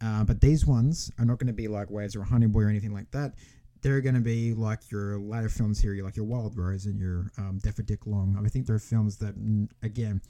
Uh, 0.01 0.23
but 0.23 0.41
these 0.41 0.65
ones 0.65 1.11
are 1.17 1.25
not 1.25 1.39
going 1.39 1.47
to 1.47 1.53
be 1.53 1.67
like 1.67 1.89
Waves 1.89 2.15
or 2.15 2.23
Honey 2.23 2.45
Boy 2.45 2.63
or 2.63 2.69
anything 2.69 2.93
like 2.93 3.09
that. 3.11 3.33
They're 3.81 4.01
going 4.01 4.15
to 4.15 4.21
be 4.21 4.53
like 4.53 4.91
your 4.91 5.17
latter 5.17 5.49
films 5.49 5.79
here, 5.81 5.95
like 6.03 6.15
your 6.15 6.25
Wild 6.25 6.55
Rose 6.57 6.85
and 6.85 6.99
your 6.99 7.31
um, 7.37 7.59
Death 7.63 7.83
Dick 7.85 8.05
Long. 8.05 8.39
I 8.43 8.47
think 8.49 8.67
they're 8.67 8.79
films 8.79 9.17
that, 9.17 9.33
again, 9.81 10.21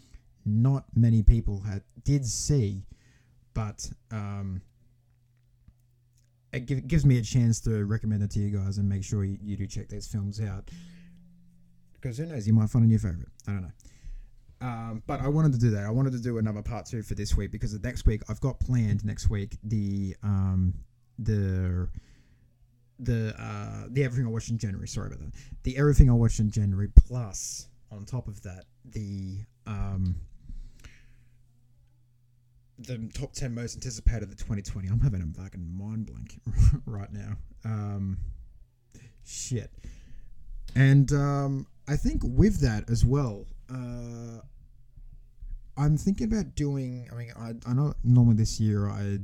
not 0.46 0.86
many 0.96 1.24
people 1.24 1.60
had 1.62 1.82
did 2.04 2.26
see, 2.26 2.84
but 3.54 3.90
um, 4.12 4.62
it 6.54 6.66
give, 6.66 6.88
gives 6.88 7.06
me 7.06 7.18
a 7.18 7.22
chance 7.22 7.60
to 7.62 7.86
recommend 7.86 8.24
it 8.24 8.32
to 8.32 8.40
you 8.40 8.58
guys 8.58 8.78
and 8.78 8.88
make 8.88 9.04
sure 9.04 9.24
you, 9.24 9.38
you 9.42 9.58
do 9.58 9.68
check 9.68 9.90
these 9.90 10.08
films 10.08 10.42
out. 10.42 10.70
Because 11.94 12.18
who 12.18 12.26
knows, 12.26 12.48
you 12.48 12.54
might 12.54 12.70
find 12.70 12.86
a 12.86 12.88
new 12.88 13.00
favorite. 13.00 13.30
I 13.48 13.52
don't 13.52 13.62
know. 13.64 13.72
Um, 14.60 15.04
but 15.06 15.22
I 15.22 15.28
wanted 15.28 15.54
to 15.54 15.60
do 15.60 15.70
that. 15.72 15.84
I 15.86 15.90
wanted 15.90 16.14
to 16.14 16.20
do 16.20 16.38
another 16.38 16.64
part 16.64 16.86
two 16.86 17.04
for 17.04 17.14
this 17.14 17.38
week 17.38 17.52
because 17.52 17.80
the 17.80 17.86
next 17.88 18.06
week 18.06 18.24
I've 18.28 18.42
got 18.42 18.60
planned 18.60 19.06
next 19.06 19.30
week 19.30 19.56
the 19.64 20.16
um, 20.24 20.74
the 21.20 21.88
the 23.00 23.36
uh, 23.40 23.86
the 23.90 24.04
everything 24.04 24.26
I 24.26 24.30
watched 24.30 24.50
in 24.50 24.58
January. 24.58 24.88
Sorry 24.88 25.08
about 25.08 25.20
that. 25.20 25.34
The 25.64 25.78
everything 25.78 26.10
I 26.10 26.14
watched 26.14 26.40
in 26.40 26.50
January 26.50 26.88
plus 26.88 27.68
on 27.92 28.06
top 28.06 28.28
of 28.28 28.42
that 28.44 28.66
the 28.86 29.38
um, 29.68 30.16
the 32.80 33.10
top 33.14 33.34
10 33.34 33.54
most 33.54 33.76
anticipated 33.76 34.24
of 34.24 34.30
the 34.30 34.36
2020. 34.36 34.88
I'm 34.88 35.00
having 35.00 35.22
a 35.22 35.42
fucking 35.42 35.78
mind 35.78 36.06
blank 36.06 36.40
right 36.86 37.12
now. 37.12 37.38
Um, 37.66 38.18
shit. 39.26 39.72
And 40.76 41.12
um, 41.12 41.68
I 41.88 41.96
think 41.96 42.22
with 42.24 42.60
that 42.62 42.90
as 42.90 43.04
well, 43.04 43.46
uh, 43.70 44.42
I'm 45.76 45.98
thinking 45.98 46.32
about 46.32 46.56
doing. 46.56 47.08
I 47.12 47.16
mean, 47.16 47.32
I, 47.38 47.54
I 47.70 47.74
know 47.74 47.94
normally 48.04 48.36
this 48.36 48.60
year 48.60 48.90
I 48.90 49.20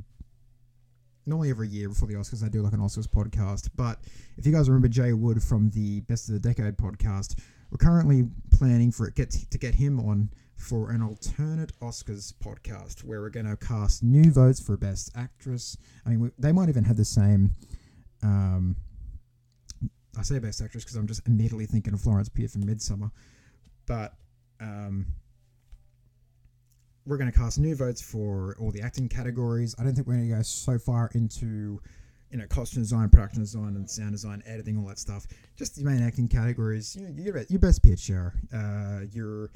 normally 1.26 1.50
every 1.50 1.68
year 1.68 1.88
before 1.88 2.08
the 2.08 2.14
Oscars 2.14 2.44
I 2.44 2.48
do 2.48 2.62
like 2.62 2.72
an 2.72 2.80
Oscars 2.80 3.08
podcast. 3.08 3.70
But 3.76 4.00
if 4.36 4.46
you 4.46 4.52
guys 4.52 4.68
remember 4.68 4.88
Jay 4.88 5.12
Wood 5.12 5.42
from 5.42 5.70
the 5.70 6.00
Best 6.02 6.28
of 6.28 6.34
the 6.34 6.40
Decade 6.40 6.76
podcast, 6.76 7.38
we're 7.70 7.78
currently 7.78 8.28
planning 8.52 8.92
for 8.92 9.06
it 9.06 9.14
get 9.14 9.30
to 9.30 9.58
get 9.58 9.74
him 9.74 10.00
on 10.00 10.30
for 10.56 10.90
an 10.90 11.02
alternate 11.02 11.78
Oscars 11.80 12.32
podcast 12.34 13.04
where 13.04 13.20
we're 13.20 13.30
going 13.30 13.46
to 13.46 13.56
cast 13.56 14.02
new 14.02 14.30
votes 14.30 14.60
for 14.60 14.76
Best 14.76 15.10
Actress. 15.16 15.76
I 16.06 16.10
mean, 16.10 16.20
we, 16.20 16.30
they 16.38 16.52
might 16.52 16.68
even 16.68 16.84
have 16.84 16.96
the 16.96 17.04
same. 17.04 17.54
Um, 18.22 18.76
I 20.18 20.22
say 20.22 20.38
Best 20.38 20.62
Actress 20.62 20.84
because 20.84 20.96
I'm 20.96 21.06
just 21.06 21.26
immediately 21.26 21.66
thinking 21.66 21.92
of 21.92 22.00
Florence 22.00 22.28
Pugh 22.28 22.48
from 22.48 22.64
Midsommar, 22.64 23.10
but 23.86 24.14
um, 24.60 25.06
we're 27.06 27.16
going 27.18 27.30
to 27.30 27.36
cast 27.36 27.58
new 27.58 27.74
votes 27.74 28.00
for 28.00 28.56
all 28.58 28.70
the 28.70 28.80
acting 28.80 29.08
categories. 29.08 29.74
I 29.78 29.82
don't 29.84 29.94
think 29.94 30.06
we're 30.06 30.14
going 30.14 30.28
to 30.28 30.36
go 30.36 30.42
so 30.42 30.78
far 30.78 31.10
into 31.14 31.80
you 32.30 32.38
know 32.38 32.46
costume 32.46 32.82
design, 32.82 33.08
production 33.10 33.40
design, 33.40 33.76
and 33.76 33.88
sound 33.88 34.12
design, 34.12 34.42
editing, 34.46 34.78
all 34.78 34.86
that 34.86 34.98
stuff. 34.98 35.26
Just 35.56 35.76
the 35.76 35.84
main 35.84 36.02
acting 36.02 36.28
categories. 36.28 36.96
You 36.96 37.12
your, 37.16 37.44
your 37.48 37.60
best 37.60 37.82
picture, 37.82 38.34
uh, 38.52 39.00
your 39.12 39.50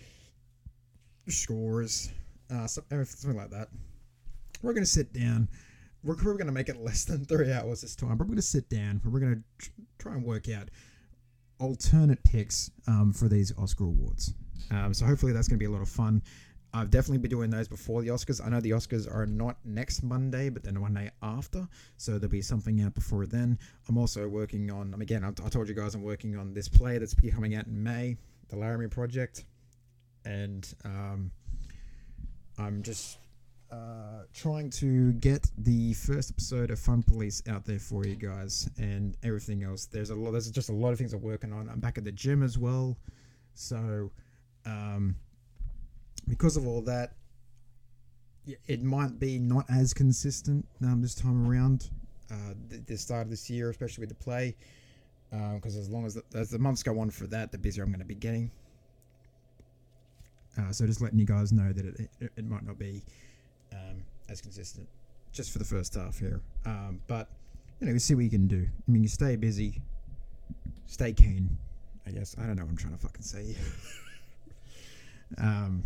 scores, 1.31 2.11
uh, 2.51 2.67
something 2.67 3.37
like 3.37 3.51
that. 3.51 3.69
We're 4.63 4.73
going 4.73 4.85
to 4.85 4.91
sit 4.91 5.13
down. 5.13 5.49
We're, 6.05 6.15
going 6.15 6.47
to 6.47 6.53
make 6.53 6.69
it 6.69 6.81
less 6.83 7.05
than 7.05 7.25
three 7.25 7.53
hours 7.53 7.83
this 7.83 7.97
time, 7.97 8.17
but 8.17 8.21
we're 8.21 8.35
going 8.35 8.37
to 8.37 8.43
sit 8.43 8.69
down 8.69 9.01
we're 9.05 9.21
going 9.21 9.45
to 9.61 9.71
try 9.99 10.13
and 10.13 10.25
work 10.25 10.49
out 10.49 10.69
alternate 11.59 12.23
picks 12.25 12.71
um, 12.87 13.13
for 13.13 13.29
these 13.29 13.53
Oscar 13.59 13.85
awards. 13.85 14.33
Um, 14.71 14.95
so 14.95 15.05
hopefully 15.07 15.33
that's 15.33 15.49
going 15.49 15.59
to 15.59 15.63
be 15.63 15.67
a 15.67 15.71
lot 15.71 15.83
of 15.83 15.89
fun. 15.89 16.23
I've 16.75 16.91
definitely 16.91 17.19
been 17.19 17.31
doing 17.31 17.51
those 17.51 17.67
before 17.67 18.03
the 18.03 18.09
Oscars. 18.09 18.45
I 18.45 18.49
know 18.51 18.61
the 18.61 18.73
Oscars 18.73 19.13
are 19.13 19.27
not 19.27 19.57
next 19.65 20.03
Monday, 20.03 20.51
but 20.51 20.63
then 20.63 20.75
the 20.75 20.81
Monday 20.81 21.11
after. 21.23 21.67
So 21.97 22.13
there'll 22.13 22.29
be 22.29 22.43
something 22.43 22.83
out 22.83 22.95
before 22.95 23.27
then. 23.27 23.59
I'm 23.89 23.97
also 23.97 24.29
working 24.29 24.71
on, 24.71 24.95
again, 25.01 25.25
I 25.25 25.49
told 25.49 25.69
you 25.69 25.75
guys 25.75 25.95
I'm 25.95 26.03
working 26.03 26.37
on 26.37 26.53
this 26.53 26.69
play 26.69 26.99
that's 26.99 27.15
coming 27.15 27.55
out 27.55 27.67
in 27.67 27.83
May, 27.83 28.17
the 28.49 28.57
Laramie 28.57 28.89
Project. 28.89 29.45
And 30.25 30.73
um, 30.85 31.31
I'm 32.59 32.83
just 32.83 33.19
uh, 33.71 34.23
trying 34.33 34.71
to 34.71 35.13
get 35.15 35.51
the 35.59 35.93
first 35.95 36.31
episode 36.31 36.71
of 36.71 36.79
Fun 36.79 37.03
Police 37.03 37.43
out 37.49 37.65
there 37.65 37.79
for 37.79 38.07
you 38.07 38.17
guys 38.17 38.69
and 38.79 39.17
everything 39.23 39.63
else. 39.63 39.87
There's 39.87 40.11
a 40.11 40.15
lot, 40.15 40.33
there's 40.33 40.51
just 40.51 40.71
a 40.71 40.75
lot 40.75 40.93
of 40.93 40.99
things 40.99 41.13
I'm 41.13 41.23
working 41.23 41.53
on. 41.53 41.69
I'm 41.69 41.81
back 41.81 41.99
at 41.99 42.05
the 42.05 42.13
gym 42.13 42.43
as 42.43 42.59
well. 42.59 42.97
So, 43.55 44.11
um, 44.65 45.17
because 46.27 46.57
of 46.57 46.67
all 46.67 46.83
that, 46.83 47.15
it 48.67 48.83
might 48.83 49.19
be 49.19 49.39
not 49.39 49.67
as 49.71 49.93
consistent 49.93 50.67
um, 50.83 51.03
this 51.03 51.15
time 51.15 51.47
around. 51.47 51.91
Uh, 52.31 52.55
the, 52.69 52.79
the 52.79 52.97
start 52.97 53.23
of 53.23 53.31
this 53.31 53.49
year, 53.49 53.71
especially 53.71 54.03
with 54.03 54.11
the 54.11 54.15
play, 54.15 54.55
because 55.31 55.77
uh, 55.77 55.81
as 55.81 55.89
long 55.89 56.07
as 56.07 56.15
the, 56.15 56.23
as 56.35 56.51
the 56.51 56.59
months 56.59 56.83
go 56.83 56.99
on 57.01 57.11
for 57.11 57.27
that, 57.27 57.53
the 57.53 57.59
busier 57.59 57.85
I'm 57.85 57.91
going 57.91 58.01
to 58.01 58.07
be 58.07 58.15
getting. 58.15 58.51
Uh, 60.57 60.73
so 60.73 60.87
just 60.87 61.01
letting 61.01 61.19
you 61.19 61.27
guys 61.27 61.53
know 61.53 61.73
that 61.73 61.85
it, 61.85 62.11
it, 62.21 62.33
it 62.37 62.45
might 62.45 62.65
not 62.65 62.79
be 62.79 63.03
um, 63.73 64.03
as 64.29 64.41
consistent 64.41 64.89
just 65.33 65.53
for 65.53 65.59
the 65.59 65.65
first 65.65 65.95
half 65.95 66.19
here. 66.19 66.41
Um, 66.67 67.01
but 67.07 67.29
you 67.81 67.87
know, 67.87 67.93
we 67.93 67.99
see 67.99 68.15
what 68.15 68.25
you 68.25 68.31
can 68.31 68.47
do. 68.47 68.67
I 68.67 68.91
mean, 68.91 69.03
you 69.03 69.09
stay 69.09 69.37
busy, 69.37 69.81
stay 70.87 71.13
keen. 71.13 71.57
I 72.07 72.11
guess 72.11 72.35
I 72.39 72.47
don't 72.47 72.57
know 72.57 72.65
what 72.65 72.71
I'm 72.71 72.77
trying 72.77 72.95
to 72.95 73.01
fucking 73.01 73.23
say. 73.23 73.55
um, 75.39 75.85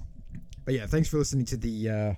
but 0.65 0.75
yeah, 0.75 0.87
thanks 0.87 1.09
for 1.09 1.19
listening 1.19 1.45
to 1.47 1.57
the 1.57 1.91
uh, 1.91 2.15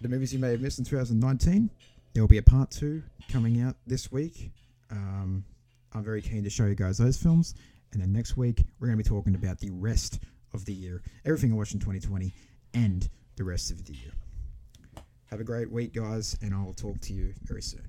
the 0.00 0.08
movies 0.08 0.32
you 0.32 0.38
may 0.38 0.50
have 0.50 0.60
missed 0.60 0.78
in 0.78 0.84
2019. 0.84 1.70
There 2.12 2.22
will 2.22 2.28
be 2.28 2.38
a 2.38 2.42
part 2.42 2.70
two 2.70 3.02
coming 3.30 3.60
out 3.60 3.76
this 3.86 4.10
week. 4.10 4.50
Um, 4.90 5.44
I'm 5.92 6.02
very 6.02 6.20
keen 6.20 6.42
to 6.44 6.50
show 6.50 6.66
you 6.66 6.74
guys 6.74 6.98
those 6.98 7.16
films, 7.16 7.54
and 7.92 8.02
then 8.02 8.12
next 8.12 8.36
week 8.36 8.64
we're 8.78 8.88
going 8.88 8.98
to 8.98 9.04
be 9.04 9.08
talking 9.08 9.34
about 9.34 9.58
the 9.58 9.70
rest 9.70 10.20
of 10.52 10.64
the 10.64 10.72
year, 10.72 11.02
everything 11.24 11.52
I 11.52 11.56
watched 11.56 11.74
in 11.74 11.80
2020, 11.80 12.32
and 12.74 13.08
the 13.36 13.44
rest 13.44 13.70
of 13.70 13.84
the 13.84 13.94
year. 13.94 14.12
Have 15.26 15.40
a 15.40 15.44
great 15.44 15.70
week, 15.70 15.92
guys, 15.94 16.36
and 16.40 16.54
I'll 16.54 16.72
talk 16.72 17.00
to 17.02 17.12
you 17.12 17.34
very 17.42 17.62
soon. 17.62 17.86